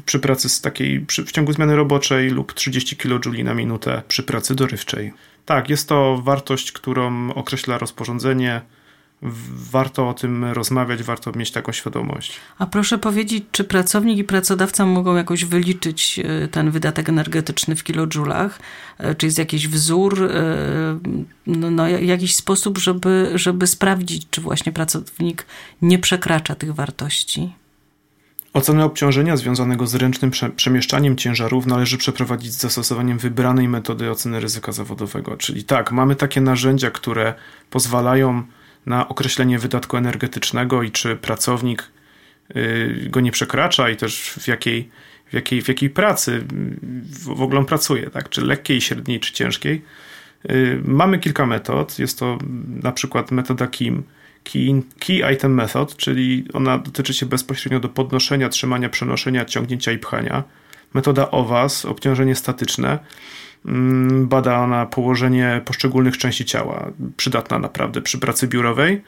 przy 0.06 0.20
pracy 0.20 0.48
z 0.48 0.60
takiej 0.60 1.00
przy, 1.00 1.24
w 1.24 1.32
ciągu 1.32 1.52
zmiany 1.52 1.76
roboczej 1.76 2.30
lub 2.30 2.52
30 2.52 2.96
kJ 2.96 3.42
na 3.44 3.54
minutę 3.54 4.02
przy 4.08 4.22
pracy 4.22 4.54
dorywczej. 4.54 5.12
Tak, 5.46 5.70
jest 5.70 5.88
to 5.88 6.20
wartość, 6.24 6.72
którą 6.72 7.32
określa 7.32 7.78
rozporządzenie 7.78 8.60
warto 9.70 10.08
o 10.08 10.14
tym 10.14 10.44
rozmawiać, 10.44 11.02
warto 11.02 11.32
mieć 11.32 11.50
taką 11.50 11.72
świadomość. 11.72 12.40
A 12.58 12.66
proszę 12.66 12.98
powiedzieć, 12.98 13.44
czy 13.52 13.64
pracownik 13.64 14.18
i 14.18 14.24
pracodawca 14.24 14.86
mogą 14.86 15.16
jakoś 15.16 15.44
wyliczyć 15.44 16.20
e, 16.24 16.48
ten 16.48 16.70
wydatek 16.70 17.08
energetyczny 17.08 17.76
w 17.76 17.84
kilojulach? 17.84 18.60
E, 18.98 19.14
czy 19.14 19.26
jest 19.26 19.38
jakiś 19.38 19.68
wzór, 19.68 20.22
e, 20.22 20.98
no, 21.46 21.70
no, 21.70 21.88
jakiś 21.88 22.34
sposób, 22.34 22.78
żeby, 22.78 23.30
żeby 23.34 23.66
sprawdzić, 23.66 24.26
czy 24.30 24.40
właśnie 24.40 24.72
pracownik 24.72 25.46
nie 25.82 25.98
przekracza 25.98 26.54
tych 26.54 26.74
wartości? 26.74 27.52
Ocenę 28.52 28.84
obciążenia 28.84 29.36
związanego 29.36 29.86
z 29.86 29.94
ręcznym 29.94 30.30
przemieszczaniem 30.56 31.16
ciężarów 31.16 31.66
należy 31.66 31.98
przeprowadzić 31.98 32.52
z 32.52 32.60
zastosowaniem 32.60 33.18
wybranej 33.18 33.68
metody 33.68 34.10
oceny 34.10 34.40
ryzyka 34.40 34.72
zawodowego. 34.72 35.36
Czyli 35.36 35.64
tak, 35.64 35.92
mamy 35.92 36.16
takie 36.16 36.40
narzędzia, 36.40 36.90
które 36.90 37.34
pozwalają 37.70 38.42
na 38.86 39.08
określenie 39.08 39.58
wydatku 39.58 39.96
energetycznego 39.96 40.82
i 40.82 40.90
czy 40.90 41.16
pracownik 41.16 41.90
y, 42.56 43.08
go 43.10 43.20
nie 43.20 43.32
przekracza 43.32 43.90
i 43.90 43.96
też 43.96 44.20
w 44.20 44.48
jakiej, 44.48 44.90
w 45.26 45.32
jakiej, 45.32 45.62
w 45.62 45.68
jakiej 45.68 45.90
pracy 45.90 46.44
w 47.24 47.42
ogóle 47.42 47.60
on 47.60 47.66
pracuje, 47.66 48.10
tak? 48.10 48.28
czy 48.28 48.40
lekkiej, 48.40 48.80
średniej, 48.80 49.20
czy 49.20 49.32
ciężkiej. 49.32 49.82
Y, 50.50 50.82
mamy 50.84 51.18
kilka 51.18 51.46
metod. 51.46 51.98
Jest 51.98 52.18
to 52.18 52.38
na 52.82 52.92
przykład 52.92 53.30
metoda 53.30 53.66
KIM, 53.66 54.02
Key, 54.44 54.82
key 54.98 55.32
Item 55.34 55.54
Method, 55.54 55.96
czyli 55.96 56.44
ona 56.52 56.78
dotyczy 56.78 57.14
się 57.14 57.26
bezpośrednio 57.26 57.80
do 57.80 57.88
podnoszenia, 57.88 58.48
trzymania, 58.48 58.88
przenoszenia, 58.88 59.44
ciągnięcia 59.44 59.92
i 59.92 59.98
pchania. 59.98 60.44
Metoda 60.94 61.30
OWAS, 61.30 61.84
obciążenie 61.84 62.34
statyczne, 62.34 62.98
bada 64.22 64.58
ona 64.58 64.86
położenie 64.86 65.60
poszczególnych 65.64 66.18
części 66.18 66.44
ciała, 66.44 66.90
przydatna 67.16 67.58
naprawdę 67.58 68.02
przy 68.02 68.18
pracy 68.18 68.48
biurowej. 68.48 69.02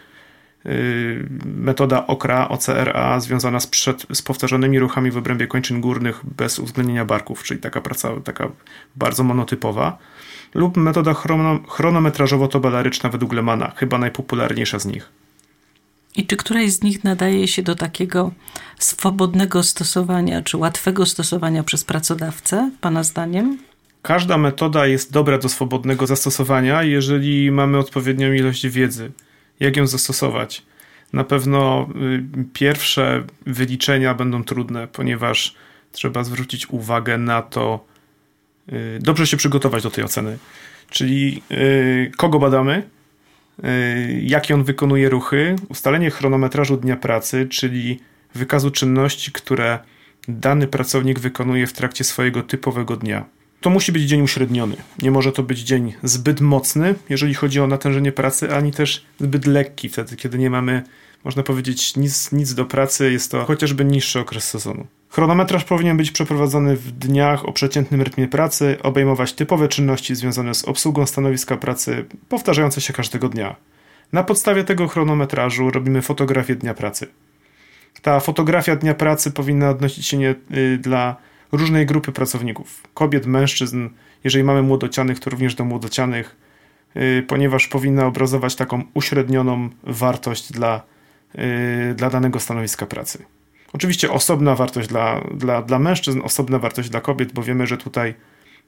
Y, 0.66 1.28
metoda 1.44 2.06
OKRA, 2.06 2.48
OCRA 2.48 3.20
związana 3.20 3.60
z, 3.60 3.66
przed, 3.66 4.06
z 4.12 4.22
powtarzanymi 4.22 4.78
ruchami 4.78 5.10
w 5.10 5.16
obrębie 5.16 5.46
kończyn 5.46 5.80
górnych 5.80 6.20
bez 6.24 6.58
uwzględnienia 6.58 7.04
barków, 7.04 7.42
czyli 7.42 7.60
taka 7.60 7.80
praca 7.80 8.20
taka 8.24 8.48
bardzo 8.96 9.24
monotypowa. 9.24 9.98
Lub 10.54 10.76
metoda 10.76 11.14
chrono, 11.14 11.58
chronometrażowo-tobalaryczna 11.58 13.10
według 13.10 13.32
Lemana, 13.32 13.72
chyba 13.76 13.98
najpopularniejsza 13.98 14.78
z 14.78 14.86
nich. 14.86 15.12
I 16.16 16.26
czy 16.26 16.36
któraś 16.36 16.72
z 16.72 16.82
nich 16.82 17.04
nadaje 17.04 17.48
się 17.48 17.62
do 17.62 17.74
takiego 17.74 18.32
swobodnego 18.78 19.62
stosowania, 19.62 20.42
czy 20.42 20.56
łatwego 20.56 21.06
stosowania 21.06 21.62
przez 21.62 21.84
pracodawcę, 21.84 22.70
Pana 22.80 23.02
zdaniem? 23.02 23.58
Każda 24.06 24.38
metoda 24.38 24.86
jest 24.86 25.12
dobra 25.12 25.38
do 25.38 25.48
swobodnego 25.48 26.06
zastosowania, 26.06 26.82
jeżeli 26.82 27.50
mamy 27.50 27.78
odpowiednią 27.78 28.32
ilość 28.32 28.68
wiedzy, 28.68 29.12
jak 29.60 29.76
ją 29.76 29.86
zastosować. 29.86 30.62
Na 31.12 31.24
pewno 31.24 31.88
y, 32.40 32.44
pierwsze 32.52 33.24
wyliczenia 33.46 34.14
będą 34.14 34.44
trudne, 34.44 34.88
ponieważ 34.88 35.54
trzeba 35.92 36.24
zwrócić 36.24 36.70
uwagę 36.70 37.18
na 37.18 37.42
to, 37.42 37.84
y, 38.72 38.98
dobrze 39.00 39.26
się 39.26 39.36
przygotować 39.36 39.82
do 39.82 39.90
tej 39.90 40.04
oceny. 40.04 40.38
Czyli 40.90 41.42
y, 41.50 42.12
kogo 42.16 42.38
badamy, 42.38 42.82
jakie 44.22 44.54
on 44.54 44.64
wykonuje 44.64 45.08
ruchy, 45.08 45.56
ustalenie 45.68 46.10
chronometrażu 46.10 46.76
dnia 46.76 46.96
pracy, 46.96 47.46
czyli 47.50 48.00
wykazu 48.34 48.70
czynności, 48.70 49.32
które 49.32 49.78
dany 50.28 50.66
pracownik 50.66 51.18
wykonuje 51.18 51.66
w 51.66 51.72
trakcie 51.72 52.04
swojego 52.04 52.42
typowego 52.42 52.96
dnia 52.96 53.35
to 53.60 53.70
musi 53.70 53.92
być 53.92 54.02
dzień 54.02 54.22
uśredniony. 54.22 54.76
Nie 55.02 55.10
może 55.10 55.32
to 55.32 55.42
być 55.42 55.58
dzień 55.60 55.94
zbyt 56.02 56.40
mocny, 56.40 56.94
jeżeli 57.08 57.34
chodzi 57.34 57.60
o 57.60 57.66
natężenie 57.66 58.12
pracy, 58.12 58.54
ani 58.54 58.72
też 58.72 59.06
zbyt 59.20 59.46
lekki, 59.46 59.88
wtedy 59.88 60.16
kiedy 60.16 60.38
nie 60.38 60.50
mamy, 60.50 60.82
można 61.24 61.42
powiedzieć, 61.42 61.96
nic, 61.96 62.32
nic 62.32 62.54
do 62.54 62.64
pracy, 62.64 63.12
jest 63.12 63.30
to 63.30 63.44
chociażby 63.44 63.84
niższy 63.84 64.20
okres 64.20 64.44
sezonu. 64.44 64.86
Chronometraż 65.08 65.64
powinien 65.64 65.96
być 65.96 66.10
przeprowadzony 66.10 66.76
w 66.76 66.92
dniach 66.92 67.44
o 67.44 67.52
przeciętnym 67.52 68.02
rytmie 68.02 68.28
pracy, 68.28 68.76
obejmować 68.82 69.32
typowe 69.32 69.68
czynności 69.68 70.14
związane 70.14 70.54
z 70.54 70.64
obsługą 70.64 71.06
stanowiska 71.06 71.56
pracy, 71.56 72.04
powtarzające 72.28 72.80
się 72.80 72.92
każdego 72.92 73.28
dnia. 73.28 73.56
Na 74.12 74.24
podstawie 74.24 74.64
tego 74.64 74.88
chronometrażu 74.88 75.70
robimy 75.70 76.02
fotografię 76.02 76.54
dnia 76.54 76.74
pracy. 76.74 77.06
Ta 78.02 78.20
fotografia 78.20 78.76
dnia 78.76 78.94
pracy 78.94 79.30
powinna 79.30 79.70
odnosić 79.70 80.06
się 80.06 80.16
nie, 80.16 80.34
y, 80.56 80.78
dla 80.78 81.16
różnej 81.52 81.86
grupy 81.86 82.12
pracowników 82.12 82.82
kobiet, 82.94 83.26
mężczyzn. 83.26 83.88
Jeżeli 84.24 84.44
mamy 84.44 84.62
młodocianych, 84.62 85.20
to 85.20 85.30
również 85.30 85.54
do 85.54 85.64
młodocianych, 85.64 86.36
y, 86.96 87.24
ponieważ 87.28 87.68
powinna 87.68 88.06
obrazować 88.06 88.56
taką 88.56 88.82
uśrednioną 88.94 89.68
wartość 89.82 90.52
dla, 90.52 90.82
y, 91.34 91.94
dla 91.94 92.10
danego 92.10 92.40
stanowiska 92.40 92.86
pracy. 92.86 93.24
Oczywiście 93.72 94.10
osobna 94.10 94.54
wartość 94.54 94.88
dla, 94.88 95.20
dla, 95.34 95.62
dla 95.62 95.78
mężczyzn, 95.78 96.20
osobna 96.24 96.58
wartość 96.58 96.88
dla 96.88 97.00
kobiet, 97.00 97.32
bo 97.32 97.42
wiemy, 97.42 97.66
że 97.66 97.76
tutaj 97.76 98.14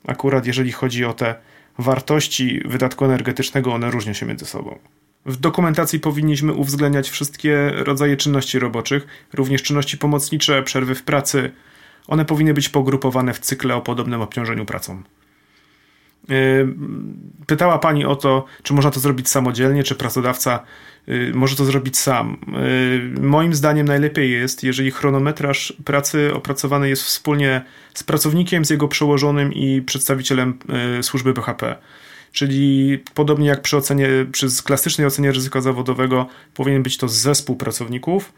akurat 0.06 0.46
jeżeli 0.46 0.72
chodzi 0.72 1.04
o 1.04 1.12
te 1.12 1.34
wartości 1.78 2.62
wydatku 2.64 3.04
energetycznego, 3.04 3.72
one 3.72 3.90
różnią 3.90 4.12
się 4.12 4.26
między 4.26 4.44
sobą. 4.44 4.78
W 5.26 5.36
dokumentacji 5.36 6.00
powinniśmy 6.00 6.52
uwzględniać 6.52 7.10
wszystkie 7.10 7.70
rodzaje 7.74 8.16
czynności 8.16 8.58
roboczych, 8.58 9.06
również 9.32 9.62
czynności 9.62 9.98
pomocnicze, 9.98 10.62
przerwy 10.62 10.94
w 10.94 11.02
pracy. 11.02 11.52
One 12.08 12.24
powinny 12.24 12.54
być 12.54 12.68
pogrupowane 12.68 13.34
w 13.34 13.38
cykle 13.38 13.74
o 13.74 13.80
podobnym 13.80 14.20
obciążeniu 14.20 14.64
pracą. 14.64 15.02
Yy, 16.28 16.74
pytała 17.46 17.78
Pani 17.78 18.04
o 18.04 18.16
to, 18.16 18.44
czy 18.62 18.74
można 18.74 18.90
to 18.90 19.00
zrobić 19.00 19.28
samodzielnie, 19.28 19.82
czy 19.82 19.94
pracodawca 19.94 20.64
yy, 21.06 21.32
może 21.34 21.56
to 21.56 21.64
zrobić 21.64 21.98
sam. 21.98 22.36
Yy, 23.16 23.20
moim 23.20 23.54
zdaniem 23.54 23.86
najlepiej 23.88 24.32
jest, 24.32 24.64
jeżeli 24.64 24.90
chronometraż 24.90 25.72
pracy 25.84 26.30
opracowany 26.34 26.88
jest 26.88 27.02
wspólnie 27.02 27.64
z 27.94 28.04
pracownikiem, 28.04 28.64
z 28.64 28.70
jego 28.70 28.88
przełożonym 28.88 29.52
i 29.52 29.82
przedstawicielem 29.82 30.58
służby 31.02 31.32
BHP. 31.32 31.76
Czyli 32.32 32.98
podobnie 33.14 33.48
jak 33.48 33.62
przy 33.62 33.76
ocenie, 33.76 34.08
przy 34.32 34.46
klasycznej 34.64 35.06
ocenie 35.06 35.32
ryzyka 35.32 35.60
zawodowego, 35.60 36.26
powinien 36.54 36.82
być 36.82 36.96
to 36.96 37.08
zespół 37.08 37.56
pracowników. 37.56 38.32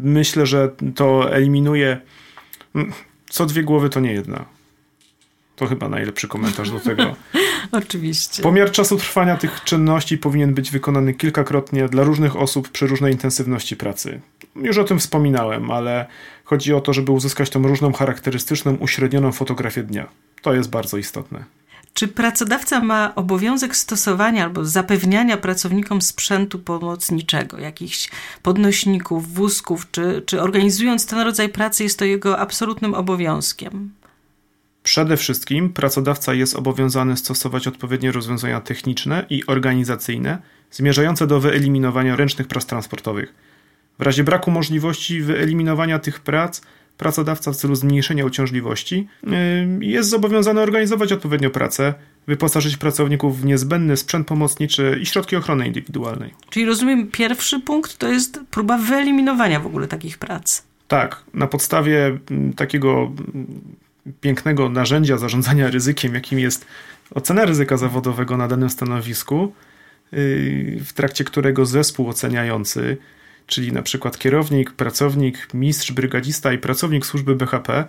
Myślę, 0.00 0.46
że 0.46 0.70
to 0.94 1.32
eliminuje. 1.32 2.00
Co 3.30 3.46
dwie 3.46 3.62
głowy 3.62 3.90
to 3.90 4.00
nie 4.00 4.12
jedna. 4.12 4.44
To 5.56 5.66
chyba 5.66 5.88
najlepszy 5.88 6.28
komentarz 6.28 6.70
do 6.70 6.80
tego. 6.80 7.16
Oczywiście. 7.72 8.42
Pomiar 8.42 8.70
czasu 8.70 8.96
trwania 8.96 9.36
tych 9.36 9.64
czynności 9.64 10.18
powinien 10.18 10.54
być 10.54 10.70
wykonany 10.70 11.14
kilkakrotnie 11.14 11.88
dla 11.88 12.04
różnych 12.04 12.36
osób 12.36 12.68
przy 12.68 12.86
różnej 12.86 13.12
intensywności 13.12 13.76
pracy. 13.76 14.20
Już 14.56 14.78
o 14.78 14.84
tym 14.84 14.98
wspominałem, 14.98 15.70
ale 15.70 16.06
chodzi 16.44 16.74
o 16.74 16.80
to, 16.80 16.92
żeby 16.92 17.12
uzyskać 17.12 17.50
tą 17.50 17.68
różną 17.68 17.92
charakterystyczną, 17.92 18.76
uśrednioną 18.76 19.32
fotografię 19.32 19.82
dnia. 19.82 20.08
To 20.42 20.54
jest 20.54 20.70
bardzo 20.70 20.96
istotne. 20.96 21.44
Czy 21.94 22.08
pracodawca 22.08 22.80
ma 22.80 23.14
obowiązek 23.14 23.76
stosowania 23.76 24.44
albo 24.44 24.64
zapewniania 24.64 25.36
pracownikom 25.36 26.02
sprzętu 26.02 26.58
pomocniczego, 26.58 27.58
jakichś 27.58 28.10
podnośników, 28.42 29.34
wózków, 29.34 29.90
czy, 29.90 30.22
czy 30.26 30.42
organizując 30.42 31.06
ten 31.06 31.20
rodzaj 31.20 31.48
pracy 31.48 31.82
jest 31.84 31.98
to 31.98 32.04
jego 32.04 32.38
absolutnym 32.38 32.94
obowiązkiem? 32.94 33.92
Przede 34.82 35.16
wszystkim 35.16 35.72
pracodawca 35.72 36.34
jest 36.34 36.56
obowiązany 36.56 37.16
stosować 37.16 37.66
odpowiednie 37.66 38.12
rozwiązania 38.12 38.60
techniczne 38.60 39.26
i 39.30 39.46
organizacyjne 39.46 40.38
zmierzające 40.70 41.26
do 41.26 41.40
wyeliminowania 41.40 42.16
ręcznych 42.16 42.46
prac 42.48 42.66
transportowych. 42.66 43.34
W 43.98 44.02
razie 44.02 44.24
braku 44.24 44.50
możliwości 44.50 45.20
wyeliminowania 45.20 45.98
tych 45.98 46.20
prac, 46.20 46.60
pracodawca 46.98 47.52
w 47.52 47.56
celu 47.56 47.74
zmniejszenia 47.74 48.24
uciążliwości 48.24 49.08
yy, 49.22 49.32
jest 49.80 50.10
zobowiązany 50.10 50.60
organizować 50.60 51.12
odpowiednio 51.12 51.50
pracę, 51.50 51.94
wyposażyć 52.26 52.76
pracowników 52.76 53.40
w 53.40 53.44
niezbędny 53.44 53.96
sprzęt 53.96 54.26
pomocniczy 54.26 54.98
i 55.02 55.06
środki 55.06 55.36
ochrony 55.36 55.66
indywidualnej. 55.66 56.34
Czyli 56.50 56.66
rozumiem, 56.66 57.08
pierwszy 57.10 57.60
punkt 57.60 57.98
to 57.98 58.08
jest 58.08 58.40
próba 58.50 58.78
wyeliminowania 58.78 59.60
w 59.60 59.66
ogóle 59.66 59.88
takich 59.88 60.18
prac. 60.18 60.62
Tak, 60.88 61.22
na 61.34 61.46
podstawie 61.46 62.18
mm, 62.30 62.52
takiego 62.52 63.12
pięknego 64.20 64.68
narzędzia 64.68 65.16
zarządzania 65.16 65.70
ryzykiem, 65.70 66.14
jakim 66.14 66.38
jest 66.38 66.66
ocena 67.14 67.44
ryzyka 67.44 67.76
zawodowego 67.76 68.36
na 68.36 68.48
danym 68.48 68.70
stanowisku, 68.70 69.52
yy, 70.12 70.80
w 70.84 70.92
trakcie 70.94 71.24
którego 71.24 71.66
zespół 71.66 72.08
oceniający, 72.08 72.96
czyli 73.46 73.72
na 73.72 73.82
przykład 73.82 74.18
kierownik, 74.18 74.72
pracownik, 74.72 75.54
mistrz, 75.54 75.92
brygadzista 75.92 76.52
i 76.52 76.58
pracownik 76.58 77.06
służby 77.06 77.36
BHP, 77.36 77.84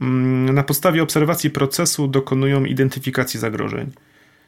mm, 0.00 0.54
na 0.54 0.62
podstawie 0.62 1.02
obserwacji 1.02 1.50
procesu 1.50 2.08
dokonują 2.08 2.64
identyfikacji 2.64 3.40
zagrożeń, 3.40 3.92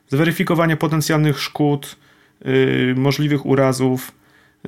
zweryfikowania 0.08 0.76
potencjalnych 0.76 1.40
szkód, 1.40 1.96
yy, 2.44 2.94
możliwych 2.96 3.46
urazów, 3.46 4.12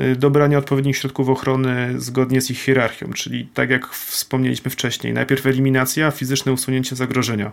Y, 0.01 0.17
dobrania 0.17 0.59
odpowiednich 0.59 0.97
środków 0.97 1.29
ochrony 1.29 2.01
zgodnie 2.01 2.41
z 2.41 2.51
ich 2.51 2.59
hierarchią, 2.59 3.13
czyli 3.13 3.47
tak 3.55 3.71
jak 3.71 3.89
wspomnieliśmy 3.89 4.71
wcześniej, 4.71 5.13
najpierw 5.13 5.47
eliminacja, 5.47 6.11
fizyczne 6.11 6.53
usunięcie 6.53 6.97
zagrożenia. 6.97 7.53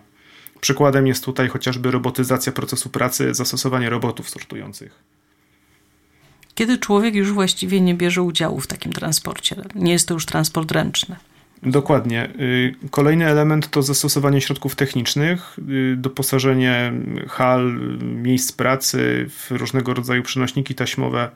Przykładem 0.61 1.07
jest 1.07 1.25
tutaj 1.25 1.47
chociażby 1.47 1.91
robotyzacja 1.91 2.51
procesu 2.51 2.89
pracy, 2.89 3.33
zastosowanie 3.33 3.89
robotów 3.89 4.29
sortujących. 4.29 5.18
Kiedy 6.59 6.77
człowiek 6.77 7.15
już 7.15 7.31
właściwie 7.31 7.81
nie 7.81 7.95
bierze 7.95 8.21
udziału 8.21 8.59
w 8.59 8.67
takim 8.67 8.93
transporcie, 8.93 9.55
nie 9.75 9.91
jest 9.91 10.07
to 10.07 10.13
już 10.13 10.25
transport 10.25 10.71
ręczny. 10.71 11.15
Dokładnie. 11.63 12.29
Y, 12.39 12.75
kolejny 12.91 13.27
element 13.27 13.69
to 13.69 13.83
zastosowanie 13.83 14.41
środków 14.41 14.75
technicznych, 14.75 15.59
y, 15.69 15.95
doposażenie 15.97 16.93
hal, 17.27 17.79
miejsc 18.01 18.51
pracy 18.51 19.25
w 19.29 19.51
różnego 19.51 19.93
rodzaju 19.93 20.23
przenośniki 20.23 20.75
taśmowe 20.75 21.29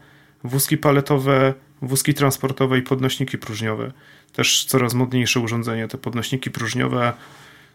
wózki 0.44 0.78
paletowe, 0.78 1.54
wózki 1.82 2.14
transportowe 2.14 2.78
i 2.78 2.82
podnośniki 2.82 3.38
próżniowe. 3.38 3.92
Też 4.34 4.66
coraz 4.66 4.94
modniejsze 4.94 5.40
urządzenie. 5.40 5.88
Te 5.88 5.98
podnośniki 5.98 6.52
próżniowe 6.52 7.14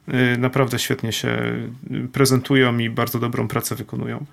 y, 0.09 0.39
naprawdę 0.39 0.79
świetnie 0.79 1.13
się 1.13 1.39
prezentują 2.13 2.79
i 2.79 2.91
bardzo 2.91 3.19
dobrą 3.19 3.49
pracę 3.49 3.75
wykonują. 3.75 4.27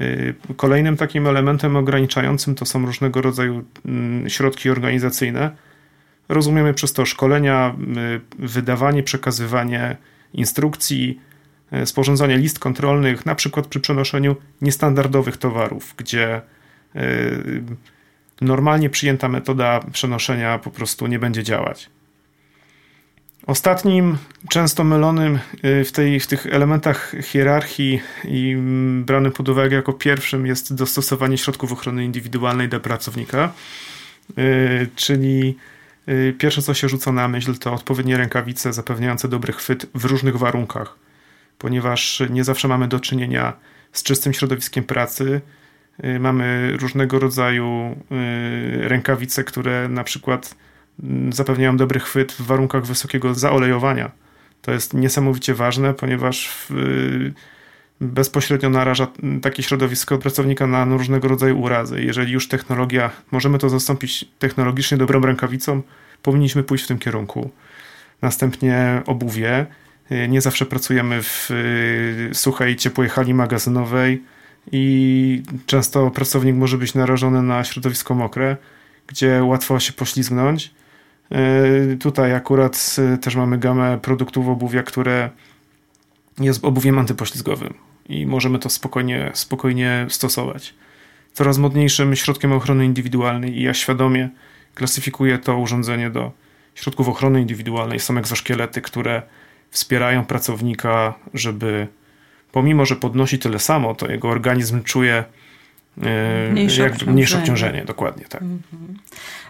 Y, 0.00 0.34
kolejnym 0.56 0.96
takim 0.96 1.26
elementem 1.26 1.76
ograniczającym 1.76 2.54
to 2.54 2.64
są 2.64 2.86
różnego 2.86 3.22
rodzaju 3.22 3.64
mm, 3.86 4.28
środki 4.30 4.70
organizacyjne. 4.70 5.50
Rozumiemy 6.28 6.74
przez 6.74 6.92
to 6.92 7.06
szkolenia, 7.06 7.74
y, 8.38 8.46
wydawanie, 8.46 9.02
przekazywanie 9.02 9.96
instrukcji, 10.34 11.20
sporządzanie 11.84 12.36
list 12.38 12.58
kontrolnych, 12.58 13.26
na 13.26 13.34
przykład 13.34 13.66
przy 13.66 13.80
przenoszeniu 13.80 14.36
niestandardowych 14.60 15.36
towarów, 15.36 15.94
gdzie 15.96 16.40
Y, 16.96 17.62
normalnie 18.40 18.90
przyjęta 18.90 19.28
metoda 19.28 19.80
przenoszenia 19.92 20.58
po 20.58 20.70
prostu 20.70 21.06
nie 21.06 21.18
będzie 21.18 21.42
działać. 21.42 21.90
Ostatnim, 23.46 24.18
często 24.48 24.84
mylonym 24.84 25.38
y, 25.64 25.84
w, 25.84 25.92
tej, 25.92 26.20
w 26.20 26.26
tych 26.26 26.46
elementach 26.46 27.14
hierarchii 27.22 28.00
i 28.24 28.56
branym 29.04 29.32
pod 29.32 29.48
uwagę 29.48 29.76
jako 29.76 29.92
pierwszym 29.92 30.46
jest 30.46 30.74
dostosowanie 30.74 31.38
środków 31.38 31.72
ochrony 31.72 32.04
indywidualnej 32.04 32.68
do 32.68 32.80
pracownika, 32.80 33.52
y, 34.38 34.88
czyli 34.96 35.56
pierwsze 36.38 36.62
co 36.62 36.74
się 36.74 36.88
rzuca 36.88 37.12
na 37.12 37.28
myśl 37.28 37.54
to 37.54 37.74
odpowiednie 37.74 38.16
rękawice 38.16 38.72
zapewniające 38.72 39.28
dobry 39.28 39.52
chwyt 39.52 39.86
w 39.94 40.04
różnych 40.04 40.36
warunkach, 40.36 40.96
ponieważ 41.58 42.22
nie 42.30 42.44
zawsze 42.44 42.68
mamy 42.68 42.88
do 42.88 43.00
czynienia 43.00 43.52
z 43.92 44.02
czystym 44.02 44.32
środowiskiem 44.32 44.84
pracy, 44.84 45.40
Y, 46.04 46.18
mamy 46.18 46.76
różnego 46.80 47.18
rodzaju 47.18 47.96
y, 48.82 48.88
rękawice, 48.88 49.44
które 49.44 49.88
na 49.88 50.04
przykład 50.04 50.54
mm, 50.54 50.60
zapewniają 51.30 51.76
dobry 51.76 52.00
chwyt 52.00 52.32
w 52.32 52.42
warunkach 52.42 52.86
wysokiego 52.86 53.34
zaolejowania. 53.34 54.10
To 54.62 54.72
jest 54.72 54.94
niesamowicie 54.94 55.54
ważne, 55.54 55.94
ponieważ 55.94 56.66
y, 56.70 57.32
bezpośrednio 58.00 58.70
naraża 58.70 59.06
takie 59.42 59.62
środowisko 59.62 60.18
pracownika 60.18 60.66
na 60.66 60.84
różnego 60.84 61.28
rodzaju 61.28 61.60
urazy. 61.60 62.02
Jeżeli 62.02 62.32
już 62.32 62.48
technologia, 62.48 63.10
możemy 63.30 63.58
to 63.58 63.68
zastąpić 63.68 64.24
technologicznie 64.38 64.98
dobrą 64.98 65.20
rękawicą, 65.20 65.82
powinniśmy 66.22 66.62
pójść 66.62 66.84
w 66.84 66.88
tym 66.88 66.98
kierunku. 66.98 67.50
Następnie 68.22 69.02
obuwie. 69.06 69.66
Nie 70.28 70.40
zawsze 70.40 70.66
pracujemy 70.66 71.22
w 71.22 71.48
suchej, 72.32 72.76
ciepłej 72.76 73.08
hali 73.08 73.34
magazynowej 73.34 74.22
i 74.72 75.42
często 75.66 76.10
pracownik 76.10 76.56
może 76.56 76.78
być 76.78 76.94
narażony 76.94 77.42
na 77.42 77.64
środowisko 77.64 78.14
mokre, 78.14 78.56
gdzie 79.06 79.44
łatwo 79.44 79.80
się 79.80 79.92
poślizgnąć. 79.92 80.74
E, 81.32 81.96
tutaj 81.96 82.34
akurat 82.34 82.96
e, 82.98 83.18
też 83.18 83.36
mamy 83.36 83.58
gamę 83.58 83.98
produktów 84.02 84.48
obuwia, 84.48 84.82
które 84.82 85.30
jest 86.40 86.64
obuwiem 86.64 86.98
antypoślizgowym 86.98 87.74
i 88.08 88.26
możemy 88.26 88.58
to 88.58 88.70
spokojnie, 88.70 89.30
spokojnie 89.34 90.06
stosować. 90.08 90.74
Coraz 91.32 91.58
modniejszym 91.58 92.16
środkiem 92.16 92.52
ochrony 92.52 92.84
indywidualnej 92.84 93.58
i 93.58 93.62
ja 93.62 93.74
świadomie 93.74 94.28
klasyfikuję 94.74 95.38
to 95.38 95.58
urządzenie 95.58 96.10
do 96.10 96.32
środków 96.74 97.08
ochrony 97.08 97.40
indywidualnej. 97.40 98.00
Są 98.00 98.18
egzoszkielety, 98.18 98.80
które 98.80 99.22
wspierają 99.70 100.24
pracownika, 100.24 101.14
żeby 101.34 101.86
pomimo, 102.52 102.86
że 102.86 102.96
podnosi 102.96 103.38
tyle 103.38 103.58
samo, 103.58 103.94
to 103.94 104.10
jego 104.10 104.28
organizm 104.28 104.82
czuje 104.82 105.24
mniejsze, 106.50 106.82
jakby, 106.82 106.94
obciążenie. 106.94 107.12
mniejsze 107.12 107.38
obciążenie. 107.38 107.84
Dokładnie, 107.84 108.24
tak. 108.24 108.42
Mhm. 108.42 108.98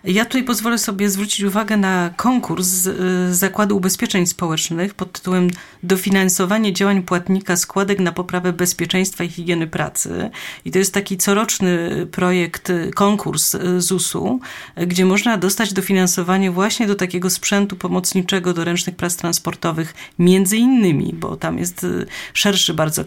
Ja 0.04 0.24
tutaj 0.24 0.44
pozwolę 0.44 0.78
sobie 0.78 1.10
zwrócić 1.10 1.44
uwagę 1.44 1.76
na 1.76 2.10
konkurs 2.16 2.66
z 2.66 3.36
Zakładu 3.36 3.76
Ubezpieczeń 3.76 4.26
Społecznych 4.26 4.94
pod 4.94 5.12
tytułem 5.12 5.48
Dofinansowanie 5.82 6.72
działań 6.72 7.02
płatnika 7.02 7.56
składek 7.56 7.98
na 7.98 8.12
poprawę 8.12 8.52
bezpieczeństwa 8.52 9.24
i 9.24 9.28
higieny 9.28 9.66
pracy. 9.66 10.30
I 10.64 10.70
to 10.70 10.78
jest 10.78 10.94
taki 10.94 11.16
coroczny 11.16 12.06
projekt, 12.12 12.72
konkurs 12.94 13.56
ZUS-u, 13.78 14.40
gdzie 14.86 15.04
można 15.04 15.36
dostać 15.36 15.72
dofinansowanie 15.72 16.50
właśnie 16.50 16.86
do 16.86 16.94
takiego 16.94 17.30
sprzętu 17.30 17.76
pomocniczego 17.76 18.54
do 18.54 18.64
ręcznych 18.64 18.96
prac 18.96 19.16
transportowych, 19.16 19.94
między 20.18 20.56
innymi, 20.56 21.14
bo 21.14 21.36
tam 21.36 21.58
jest 21.58 21.86
szerszy 22.34 22.74
bardzo 22.74 23.04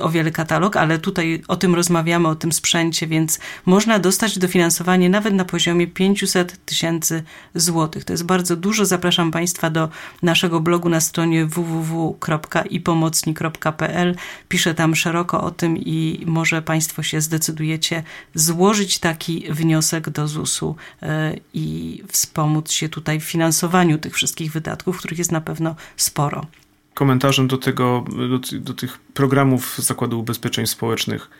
o 0.00 0.08
wiele 0.08 0.30
katalog, 0.30 0.76
ale 0.76 0.98
tutaj 0.98 1.42
o 1.48 1.56
tym 1.56 1.74
rozmawiamy, 1.74 2.28
o 2.28 2.34
tym 2.34 2.52
sprzęcie, 2.52 3.06
więc 3.06 3.38
można 3.64 3.98
dostać 3.98 4.38
dofinansowanie 4.38 5.08
nawet 5.08 5.34
na 5.34 5.44
poziomie 5.44 5.86
500 5.86 6.35
tysięcy 6.44 7.22
złotych. 7.54 8.04
To 8.04 8.12
jest 8.12 8.24
bardzo 8.24 8.56
dużo. 8.56 8.84
Zapraszam 8.84 9.30
Państwa 9.30 9.70
do 9.70 9.88
naszego 10.22 10.60
blogu 10.60 10.88
na 10.88 11.00
stronie 11.00 11.46
www.ipomocni.pl. 11.46 14.16
Piszę 14.48 14.74
tam 14.74 14.96
szeroko 14.96 15.42
o 15.42 15.50
tym 15.50 15.78
i 15.78 16.22
może 16.26 16.62
Państwo 16.62 17.02
się 17.02 17.20
zdecydujecie 17.20 18.02
złożyć 18.34 18.98
taki 18.98 19.46
wniosek 19.50 20.10
do 20.10 20.28
ZUS-u 20.28 20.76
e, 21.02 21.36
i 21.54 22.02
wspomóc 22.08 22.70
się 22.70 22.88
tutaj 22.88 23.20
w 23.20 23.24
finansowaniu 23.24 23.98
tych 23.98 24.14
wszystkich 24.14 24.52
wydatków, 24.52 24.98
których 24.98 25.18
jest 25.18 25.32
na 25.32 25.40
pewno 25.40 25.74
sporo. 25.96 26.46
Komentarzem 26.94 27.48
do 27.48 27.58
tego, 27.58 28.04
do, 28.30 28.38
do 28.58 28.74
tych 28.74 28.98
programów 28.98 29.78
Zakładu 29.78 30.20
Ubezpieczeń 30.20 30.66
Społecznych 30.66 31.30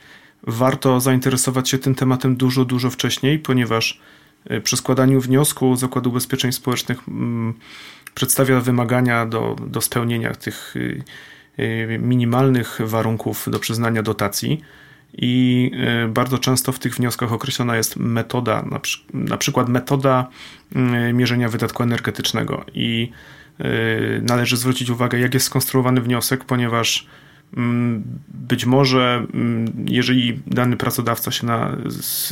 warto 0.42 1.00
zainteresować 1.00 1.68
się 1.68 1.78
tym 1.78 1.94
tematem 1.94 2.36
dużo, 2.36 2.64
dużo 2.64 2.90
wcześniej, 2.90 3.38
ponieważ 3.38 4.00
przy 4.62 4.76
składaniu 4.76 5.20
wniosku 5.20 5.76
Zakładu 5.76 6.10
Ubezpieczeń 6.10 6.52
Społecznych 6.52 7.08
mm, 7.08 7.54
przedstawia 8.16 8.60
wymagania 8.60 9.26
do, 9.26 9.56
do 9.66 9.80
spełnienia 9.80 10.34
tych 10.34 10.76
y, 10.76 11.02
y, 11.58 11.98
minimalnych 12.02 12.78
warunków 12.84 13.48
do 13.50 13.58
przyznania 13.58 14.02
dotacji. 14.02 14.60
I 15.18 15.70
y, 16.04 16.08
bardzo 16.08 16.38
często 16.38 16.72
w 16.72 16.78
tych 16.78 16.94
wnioskach 16.94 17.32
określona 17.32 17.76
jest 17.76 17.96
metoda, 17.96 18.64
na, 19.14 19.36
przykład 19.36 19.68
metoda 19.68 20.28
mierzenia 21.12 21.48
wydatku 21.48 21.82
energetycznego. 21.82 22.64
I 22.74 23.10
należy 24.22 24.56
zwrócić 24.56 24.90
uwagę, 24.90 25.18
jak 25.18 25.34
jest 25.34 25.46
skonstruowany 25.46 26.00
wniosek, 26.00 26.44
ponieważ 26.44 27.06
mm, 27.56 28.02
być 28.28 28.66
może, 28.66 29.26
mm, 29.34 29.86
jeżeli 29.88 30.40
dany 30.46 30.76
pracodawca 30.76 31.30
się 31.30 31.46
na, 31.46 31.76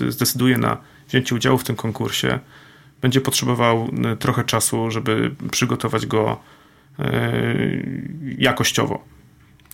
zdecyduje 0.09 0.59
na 0.59 0.77
wzięcie 1.09 1.35
udziału 1.35 1.59
w 1.59 1.65
tym 1.65 1.77
konkursie, 1.77 2.39
będzie 3.01 3.21
potrzebował 3.21 3.91
e, 4.05 4.17
trochę 4.17 4.45
czasu, 4.45 4.91
żeby 4.91 5.35
przygotować 5.51 6.07
go 6.07 6.41
e, 6.99 7.33
jakościowo. 8.39 9.14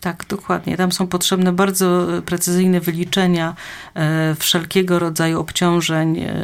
Tak, 0.01 0.25
dokładnie. 0.29 0.77
Tam 0.77 0.93
są 0.93 1.07
potrzebne 1.07 1.53
bardzo 1.53 2.07
precyzyjne 2.27 2.81
wyliczenia 2.81 3.55
e, 3.95 4.35
wszelkiego 4.35 4.99
rodzaju 4.99 5.41
obciążeń 5.41 6.19
e, 6.19 6.35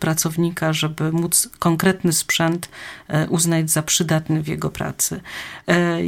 pracownika, 0.00 0.72
żeby 0.72 1.12
móc 1.12 1.48
konkretny 1.58 2.12
sprzęt 2.12 2.68
e, 3.08 3.28
uznać 3.28 3.70
za 3.70 3.82
przydatny 3.82 4.42
w 4.42 4.48
jego 4.48 4.70
pracy. 4.70 5.20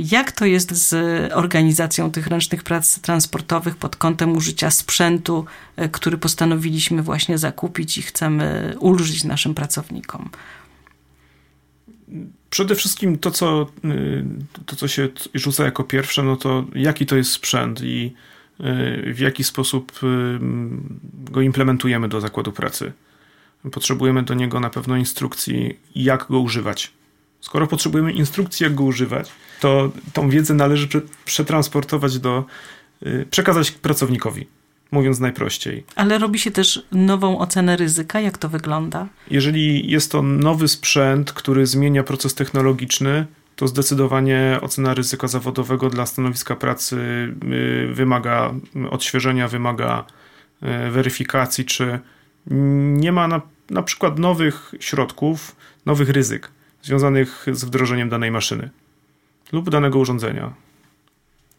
Jak 0.05 0.33
to 0.33 0.45
jest 0.45 0.73
z 0.73 0.95
organizacją 1.33 2.11
tych 2.11 2.27
ręcznych 2.27 2.63
prac 2.63 2.99
transportowych 2.99 3.77
pod 3.77 3.97
kątem 3.97 4.37
użycia 4.37 4.71
sprzętu, 4.71 5.45
który 5.93 6.19
postanowiliśmy 6.19 7.03
właśnie 7.03 7.39
zakupić 7.39 7.99
i 7.99 8.03
chcemy 8.03 8.75
ulżyć 8.81 9.25
naszym 9.25 9.55
pracownikom? 9.55 10.31
Przede 12.51 12.75
wszystkim 12.75 13.19
to 13.19 13.31
co, 13.31 13.67
y, 13.85 14.25
to, 14.67 14.77
co 14.77 14.89
się 14.89 15.09
rzuca 15.35 15.65
jako 15.65 15.85
pierwsze, 15.85 16.23
no 16.23 16.37
to 16.37 16.65
jaki 16.75 17.07
to 17.07 17.17
jest 17.17 17.31
sprzęt 17.31 17.81
i 17.83 18.13
y, 18.61 19.15
w 19.15 19.19
jaki 19.19 19.45
sposób 19.45 19.93
y, 20.03 20.39
go 21.33 21.41
implementujemy 21.41 22.09
do 22.09 22.21
zakładu 22.21 22.53
pracy. 22.53 22.93
Potrzebujemy 23.73 24.23
do 24.23 24.35
niego 24.35 24.61
na 24.61 24.71
pewno 24.71 24.97
instrukcji, 24.97 25.79
jak 25.95 26.27
go 26.31 26.41
używać. 26.41 26.93
Skoro 27.41 27.67
potrzebujemy 27.67 28.13
instrukcji, 28.13 28.65
jak 28.65 28.75
go 28.75 28.85
używać, 28.85 29.33
to 29.61 29.93
tą 30.13 30.31
wiedzę 30.31 30.55
należy 30.55 30.89
przetransportować 31.25 32.19
do, 32.19 32.45
przekazać 33.31 33.71
pracownikowi 33.71 34.47
mówiąc 34.95 35.21
najprościej. 35.21 35.85
Ale 35.97 36.19
robi 36.19 36.39
się 36.39 36.51
też 36.51 36.87
nową 36.93 37.39
ocenę 37.39 37.77
ryzyka. 37.77 38.21
Jak 38.21 38.39
to 38.39 38.49
wygląda? 38.49 39.07
Jeżeli 39.31 39.91
jest 39.91 40.13
to 40.13 40.23
nowy 40.23 40.69
sprzęt, 40.69 41.33
który 41.33 41.67
zmienia 41.67 42.03
proces 42.03 42.35
technologiczny, 42.35 43.27
to 43.57 43.69
zdecydowanie 43.69 44.59
ocena 44.63 44.95
ryzyka 44.95 45.29
zawodowego 45.29 45.91
dla 45.91 46.07
stanowiska 46.07 46.57
pracy 46.57 46.97
y, 47.53 47.95
wymaga 47.95 48.55
odświeżenia, 48.91 49.49
wymaga 49.49 50.05
y, 50.63 50.91
weryfikacji, 50.91 51.65
czy 51.65 51.99
nie 52.97 53.13
ma 53.13 53.29
na, 53.29 53.41
na 53.71 53.83
przykład 53.83 54.19
nowych 54.19 54.75
środków, 54.81 55.57
nowych 55.87 56.09
ryzyk 56.09 56.51
związanych 56.83 57.47
z 57.53 57.65
wdrożeniem 57.65 58.09
danej 58.09 58.31
maszyny 58.31 58.71
lub 59.53 59.71
danego 59.71 59.99
urządzenia. 59.99 60.53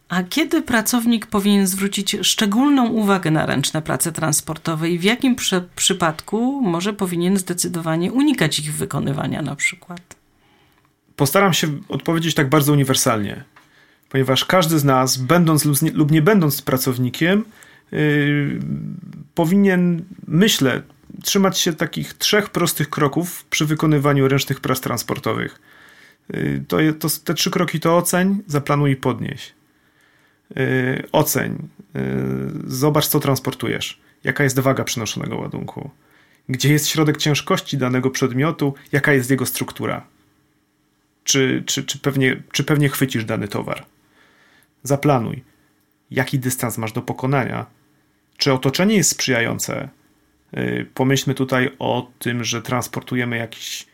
A 0.08 0.22
kiedy 0.22 0.62
pracownik 0.62 1.26
powinien 1.26 1.66
zwrócić 1.66 2.16
szczególną 2.22 2.88
uwagę 2.88 3.30
na 3.30 3.46
ręczne 3.46 3.82
prace 3.82 4.12
transportowe 4.12 4.90
i 4.90 4.98
w 4.98 5.04
jakim 5.04 5.36
przy, 5.36 5.68
przypadku 5.76 6.62
może 6.62 6.92
powinien 6.92 7.36
zdecydowanie 7.36 8.12
unikać 8.12 8.58
ich 8.58 8.74
wykonywania 8.74 9.42
na 9.42 9.56
przykład? 9.56 10.16
Postaram 11.16 11.52
się 11.52 11.68
odpowiedzieć 11.88 12.34
tak 12.34 12.48
bardzo 12.48 12.72
uniwersalnie, 12.72 13.44
ponieważ 14.08 14.44
każdy 14.44 14.78
z 14.78 14.84
nas, 14.84 15.16
będąc 15.16 15.64
lub 15.94 16.10
nie 16.10 16.22
będąc 16.22 16.62
pracownikiem, 16.62 17.44
yy, 17.92 18.60
powinien, 19.34 20.04
myślę, 20.28 20.82
trzymać 21.22 21.58
się 21.58 21.72
takich 21.72 22.14
trzech 22.14 22.50
prostych 22.50 22.90
kroków 22.90 23.44
przy 23.44 23.66
wykonywaniu 23.66 24.28
ręcznych 24.28 24.60
prac 24.60 24.80
transportowych. 24.80 25.60
Yy, 26.28 26.64
to, 26.68 26.76
to, 26.98 27.08
te 27.24 27.34
trzy 27.34 27.50
kroki 27.50 27.80
to 27.80 27.96
oceń, 27.96 28.42
zaplanuj 28.46 28.90
i 28.90 28.96
podnieś. 28.96 29.55
Y, 30.56 31.08
oceń, 31.12 31.68
y, 31.96 32.00
zobacz 32.66 33.06
co 33.06 33.20
transportujesz, 33.20 34.00
jaka 34.24 34.44
jest 34.44 34.58
waga 34.58 34.84
przynoszonego 34.84 35.36
ładunku, 35.36 35.90
gdzie 36.48 36.72
jest 36.72 36.88
środek 36.88 37.16
ciężkości 37.16 37.78
danego 37.78 38.10
przedmiotu, 38.10 38.74
jaka 38.92 39.12
jest 39.12 39.30
jego 39.30 39.46
struktura, 39.46 40.06
czy, 41.24 41.62
czy, 41.66 41.84
czy, 41.84 41.98
pewnie, 41.98 42.42
czy 42.52 42.64
pewnie 42.64 42.88
chwycisz 42.88 43.24
dany 43.24 43.48
towar. 43.48 43.84
Zaplanuj, 44.82 45.44
jaki 46.10 46.38
dystans 46.38 46.78
masz 46.78 46.92
do 46.92 47.02
pokonania, 47.02 47.66
czy 48.36 48.52
otoczenie 48.52 48.96
jest 48.96 49.10
sprzyjające. 49.10 49.88
Y, 50.56 50.86
pomyślmy 50.94 51.34
tutaj 51.34 51.70
o 51.78 52.10
tym, 52.18 52.44
że 52.44 52.62
transportujemy 52.62 53.36
jakiś 53.36 53.86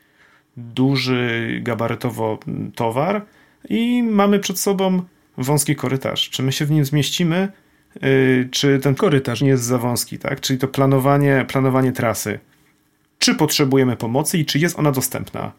duży 0.57 1.61
gabarytowo 1.62 2.38
towar 2.75 3.27
i 3.69 4.03
mamy 4.03 4.38
przed 4.41 4.59
sobą 4.59 5.03
wąski 5.37 5.77
korytarz. 5.77 6.31
Czy 6.31 6.42
my 6.42 6.53
się 6.53 6.66
w 6.66 6.71
nim 6.71 6.85
zmieścimy, 6.85 7.53
yy, 8.03 8.49
czy 8.51 8.79
ten 8.79 8.95
korytarz 8.95 9.40
nie 9.42 9.49
jest 9.49 9.64
za 9.64 9.79
wąski, 9.79 10.18
tak? 10.18 10.40
Czyli 10.40 10.59
to 10.59 10.68
planowanie, 10.68 11.45
planowanie 11.49 11.92
trasy. 11.92 12.38
Czy 13.18 13.35
potrzebujemy 13.35 13.97
pomocy 13.97 14.38
i 14.38 14.45
czy 14.45 14.59
jest 14.59 14.79
ona 14.79 14.92
dostępna? 14.92 15.53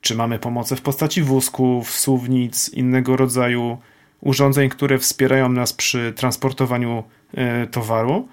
Czy 0.00 0.14
mamy 0.14 0.38
pomoc 0.38 0.72
w 0.72 0.80
postaci 0.80 1.22
wózków, 1.22 1.90
suwnic, 1.90 2.68
innego 2.68 3.16
rodzaju 3.16 3.78
urządzeń, 4.20 4.68
które 4.68 4.98
wspierają 4.98 5.48
nas 5.48 5.72
przy 5.72 6.12
transportowaniu 6.16 7.04
yy, 7.32 7.66
towaru? 7.66 8.28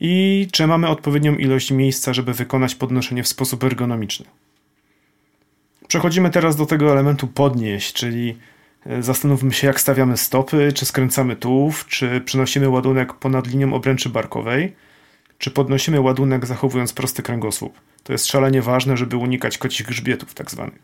I 0.00 0.48
czy 0.52 0.66
mamy 0.66 0.88
odpowiednią 0.88 1.36
ilość 1.36 1.70
miejsca, 1.70 2.12
żeby 2.12 2.34
wykonać 2.34 2.74
podnoszenie 2.74 3.22
w 3.22 3.28
sposób 3.28 3.64
ergonomiczny? 3.64 4.26
Przechodzimy 5.88 6.30
teraz 6.30 6.56
do 6.56 6.66
tego 6.66 6.92
elementu 6.92 7.26
podnieść, 7.26 7.92
czyli 7.92 8.36
Zastanówmy 9.00 9.52
się, 9.52 9.66
jak 9.66 9.80
stawiamy 9.80 10.16
stopy, 10.16 10.72
czy 10.72 10.86
skręcamy 10.86 11.36
tułów, 11.36 11.86
czy 11.86 12.20
przenosimy 12.20 12.68
ładunek 12.68 13.14
ponad 13.14 13.46
linią 13.46 13.74
obręczy 13.74 14.08
barkowej, 14.08 14.76
czy 15.38 15.50
podnosimy 15.50 16.00
ładunek 16.00 16.46
zachowując 16.46 16.92
prosty 16.92 17.22
kręgosłup. 17.22 17.80
To 18.02 18.12
jest 18.12 18.26
szalenie 18.26 18.62
ważne, 18.62 18.96
żeby 18.96 19.16
unikać 19.16 19.58
kocich 19.58 19.86
grzbietów 19.86 20.34
tak 20.34 20.50
zwanych. 20.50 20.82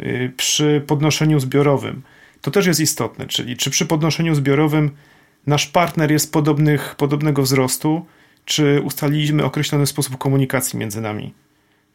Y, 0.00 0.32
przy 0.36 0.84
podnoszeniu 0.86 1.40
zbiorowym 1.40 2.02
to 2.40 2.50
też 2.50 2.66
jest 2.66 2.80
istotne, 2.80 3.26
czyli 3.26 3.56
czy 3.56 3.70
przy 3.70 3.86
podnoszeniu 3.86 4.34
zbiorowym 4.34 4.90
nasz 5.46 5.66
partner 5.66 6.12
jest 6.12 6.32
podobnych, 6.32 6.94
podobnego 6.94 7.42
wzrostu, 7.42 8.06
czy 8.44 8.80
ustaliliśmy 8.84 9.44
określony 9.44 9.86
sposób 9.86 10.18
komunikacji 10.18 10.78
między 10.78 11.00
nami 11.00 11.34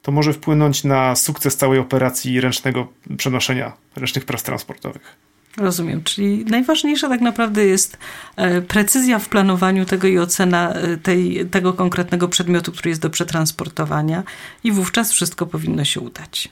to 0.02 0.12
może 0.12 0.34
wpłynąć 0.34 0.84
na 0.84 1.16
sukces 1.16 1.58
całej 1.58 1.80
operacji 1.80 2.42
ręcznego 2.42 2.88
przenoszenia 3.18 3.74
ręcznych 3.96 4.26
prac 4.26 4.44
transportowych. 4.44 5.16
Rozumiem, 5.58 6.04
czyli 6.04 6.46
najważniejsza 6.46 7.10
tak 7.10 7.22
naprawdę 7.22 7.66
jest 7.66 7.98
e, 8.36 8.62
precyzja 8.62 9.20
w 9.20 9.30
planowaniu 9.30 9.86
tego 9.86 10.08
i 10.08 10.18
ocena 10.18 10.74
e, 10.74 10.98
tej, 10.98 11.46
tego 11.46 11.74
konkretnego 11.74 12.28
przedmiotu, 12.28 12.72
który 12.72 12.90
jest 12.90 13.02
do 13.02 13.10
przetransportowania, 13.10 14.24
i 14.64 14.72
wówczas 14.72 15.12
wszystko 15.12 15.46
powinno 15.46 15.86
się 15.86 16.00
udać. 16.00 16.50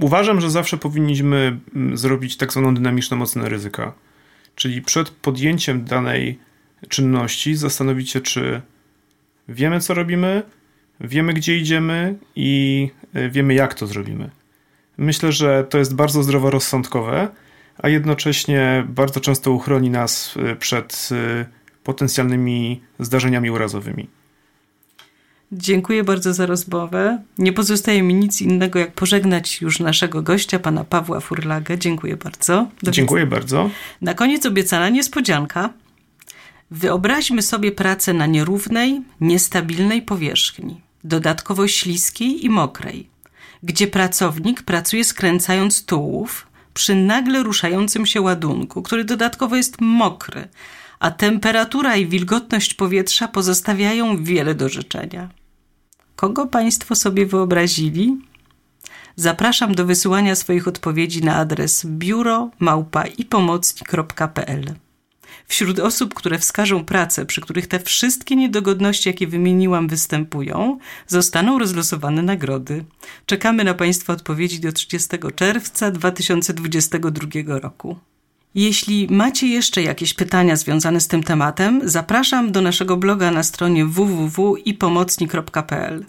Uważam, 0.00 0.40
że 0.40 0.50
zawsze 0.50 0.76
powinniśmy 0.76 1.58
mm, 1.74 1.96
zrobić 1.96 2.36
tak 2.36 2.52
zwaną 2.52 2.74
dynamiczną 2.74 3.22
ocenę 3.22 3.48
ryzyka. 3.48 3.92
Czyli 4.54 4.82
przed 4.82 5.10
podjęciem 5.10 5.84
danej 5.84 6.38
czynności 6.88 7.56
zastanowić 7.56 8.10
się, 8.10 8.20
czy 8.20 8.62
wiemy, 9.48 9.80
co 9.80 9.94
robimy, 9.94 10.42
wiemy, 11.00 11.34
gdzie 11.34 11.58
idziemy 11.58 12.14
i 12.36 12.90
e, 13.14 13.28
wiemy, 13.28 13.54
jak 13.54 13.74
to 13.74 13.86
zrobimy. 13.86 14.30
Myślę, 14.98 15.32
że 15.32 15.64
to 15.70 15.78
jest 15.78 15.94
bardzo 15.94 16.22
zdroworozsądkowe, 16.22 17.28
a 17.78 17.88
jednocześnie 17.88 18.86
bardzo 18.88 19.20
często 19.20 19.52
uchroni 19.52 19.90
nas 19.90 20.34
e, 20.36 20.56
przed 20.56 21.08
e, 21.12 21.46
potencjalnymi 21.84 22.80
zdarzeniami 22.98 23.50
urazowymi. 23.50 24.08
Dziękuję 25.52 26.04
bardzo 26.04 26.34
za 26.34 26.46
rozmowę. 26.46 27.22
Nie 27.38 27.52
pozostaje 27.52 28.02
mi 28.02 28.14
nic 28.14 28.40
innego, 28.40 28.78
jak 28.78 28.92
pożegnać 28.92 29.60
już 29.60 29.80
naszego 29.80 30.22
gościa, 30.22 30.58
pana 30.58 30.84
Pawła 30.84 31.20
Furlagę. 31.20 31.78
Dziękuję 31.78 32.16
bardzo. 32.16 32.68
Do 32.82 32.90
Dziękuję 32.90 33.26
bardzo. 33.26 33.70
Na 34.00 34.14
koniec 34.14 34.46
obiecana 34.46 34.88
niespodzianka. 34.88 35.70
Wyobraźmy 36.70 37.42
sobie 37.42 37.72
pracę 37.72 38.14
na 38.14 38.26
nierównej, 38.26 39.02
niestabilnej 39.20 40.02
powierzchni, 40.02 40.80
dodatkowo 41.04 41.68
śliskiej 41.68 42.44
i 42.44 42.50
mokrej, 42.50 43.08
gdzie 43.62 43.86
pracownik 43.86 44.62
pracuje 44.62 45.04
skręcając 45.04 45.84
tułów 45.84 46.46
przy 46.74 46.94
nagle 46.94 47.42
ruszającym 47.42 48.06
się 48.06 48.20
ładunku, 48.20 48.82
który 48.82 49.04
dodatkowo 49.04 49.56
jest 49.56 49.80
mokry, 49.80 50.48
a 50.98 51.10
temperatura 51.10 51.96
i 51.96 52.06
wilgotność 52.06 52.74
powietrza 52.74 53.28
pozostawiają 53.28 54.24
wiele 54.24 54.54
do 54.54 54.68
życzenia. 54.68 55.30
Kogo 56.16 56.46
Państwo 56.46 56.94
sobie 56.94 57.26
wyobrazili? 57.26 58.16
Zapraszam 59.16 59.74
do 59.74 59.86
wysyłania 59.86 60.34
swoich 60.34 60.68
odpowiedzi 60.68 61.24
na 61.24 61.36
adres 61.36 61.86
biuro 61.86 62.50
małpa 62.58 63.06
i 63.06 63.24
pomocnik.pl. 63.24 64.74
Wśród 65.48 65.78
osób, 65.78 66.14
które 66.14 66.38
wskażą 66.38 66.84
pracę, 66.84 67.26
przy 67.26 67.40
których 67.40 67.66
te 67.66 67.80
wszystkie 67.80 68.36
niedogodności, 68.36 69.08
jakie 69.08 69.26
wymieniłam, 69.26 69.88
występują, 69.88 70.78
zostaną 71.06 71.58
rozlosowane 71.58 72.22
nagrody. 72.22 72.84
Czekamy 73.26 73.64
na 73.64 73.74
Państwa 73.74 74.12
odpowiedzi 74.12 74.60
do 74.60 74.72
30 74.72 75.08
czerwca 75.36 75.90
2022 75.90 77.28
roku. 77.46 77.96
Jeśli 78.54 79.08
macie 79.10 79.46
jeszcze 79.46 79.82
jakieś 79.82 80.14
pytania 80.14 80.56
związane 80.56 81.00
z 81.00 81.08
tym 81.08 81.22
tematem, 81.22 81.80
zapraszam 81.84 82.52
do 82.52 82.60
naszego 82.60 82.96
bloga 82.96 83.30
na 83.30 83.42
stronie 83.42 83.86
www.ipomocnik.pl. 83.86 86.04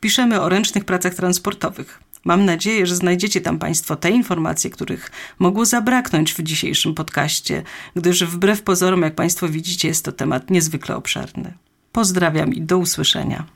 Piszemy 0.00 0.40
o 0.40 0.48
ręcznych 0.48 0.84
pracach 0.84 1.14
transportowych. 1.14 2.00
Mam 2.24 2.44
nadzieję, 2.44 2.86
że 2.86 2.96
znajdziecie 2.96 3.40
tam 3.40 3.58
Państwo 3.58 3.96
te 3.96 4.10
informacje, 4.10 4.70
których 4.70 5.10
mogło 5.38 5.64
zabraknąć 5.64 6.34
w 6.34 6.42
dzisiejszym 6.42 6.94
podcaście, 6.94 7.62
gdyż 7.96 8.24
wbrew 8.24 8.62
pozorom, 8.62 9.02
jak 9.02 9.14
Państwo 9.14 9.48
widzicie, 9.48 9.88
jest 9.88 10.04
to 10.04 10.12
temat 10.12 10.50
niezwykle 10.50 10.96
obszerny. 10.96 11.54
Pozdrawiam 11.92 12.54
i 12.54 12.62
do 12.62 12.78
usłyszenia. 12.78 13.46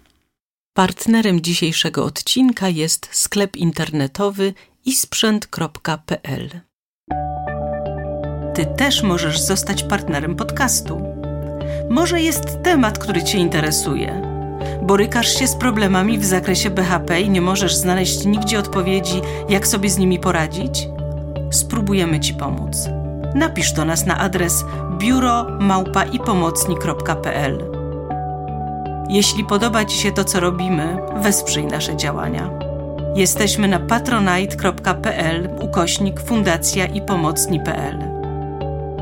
Partnerem 0.76 1.40
dzisiejszego 1.40 2.04
odcinka 2.04 2.68
jest 2.68 3.08
sklep 3.12 3.56
internetowy 3.56 4.54
isprzęt.pl. 4.84 6.50
Ty 8.54 8.66
też 8.76 9.02
możesz 9.02 9.40
zostać 9.40 9.82
partnerem 9.82 10.36
podcastu. 10.36 11.02
Może 11.90 12.20
jest 12.20 12.62
temat, 12.62 12.98
który 12.98 13.24
Cię 13.24 13.38
interesuje 13.38 14.33
Borykasz 14.84 15.38
się 15.38 15.46
z 15.46 15.56
problemami 15.56 16.18
w 16.18 16.24
zakresie 16.24 16.70
BHP 16.70 17.20
i 17.20 17.30
nie 17.30 17.40
możesz 17.40 17.74
znaleźć 17.74 18.24
nigdzie 18.24 18.58
odpowiedzi, 18.58 19.20
jak 19.48 19.66
sobie 19.66 19.90
z 19.90 19.98
nimi 19.98 20.18
poradzić? 20.18 20.88
Spróbujemy 21.50 22.20
Ci 22.20 22.34
pomóc. 22.34 22.88
Napisz 23.34 23.72
do 23.72 23.84
nas 23.84 24.06
na 24.06 24.18
adres 24.18 24.64
biuro 24.98 25.46
Jeśli 29.08 29.44
podoba 29.44 29.84
Ci 29.84 29.98
się 29.98 30.12
to, 30.12 30.24
co 30.24 30.40
robimy, 30.40 30.96
wesprzyj 31.22 31.66
nasze 31.66 31.96
działania. 31.96 32.50
Jesteśmy 33.14 33.68
na 33.68 33.78
patronite.pl 33.78 35.48
ukośnik 35.60 36.20
fundacja 36.20 36.86
i 36.86 37.02
pomocni.pl. 37.02 37.98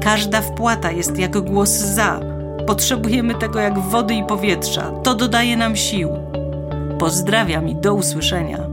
Każda 0.03 0.41
wpłata 0.41 0.91
jest 0.91 1.19
jak 1.19 1.41
głos 1.41 1.71
za 1.71 2.32
Potrzebujemy 2.67 3.35
tego 3.35 3.59
jak 3.59 3.79
wody 3.79 4.15
i 4.15 4.25
powietrza. 4.25 4.91
To 5.03 5.15
dodaje 5.15 5.57
nam 5.57 5.77
sił. 5.77 6.09
Pozdrawiam 6.99 7.69
i 7.69 7.77
do 7.77 7.95
usłyszenia. 7.95 8.67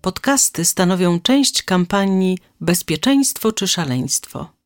Podcasty 0.00 0.64
stanowią 0.64 1.20
część 1.20 1.62
kampanii 1.62 2.38
Bezpieczeństwo 2.60 3.52
czy 3.52 3.68
szaleństwo. 3.68 4.61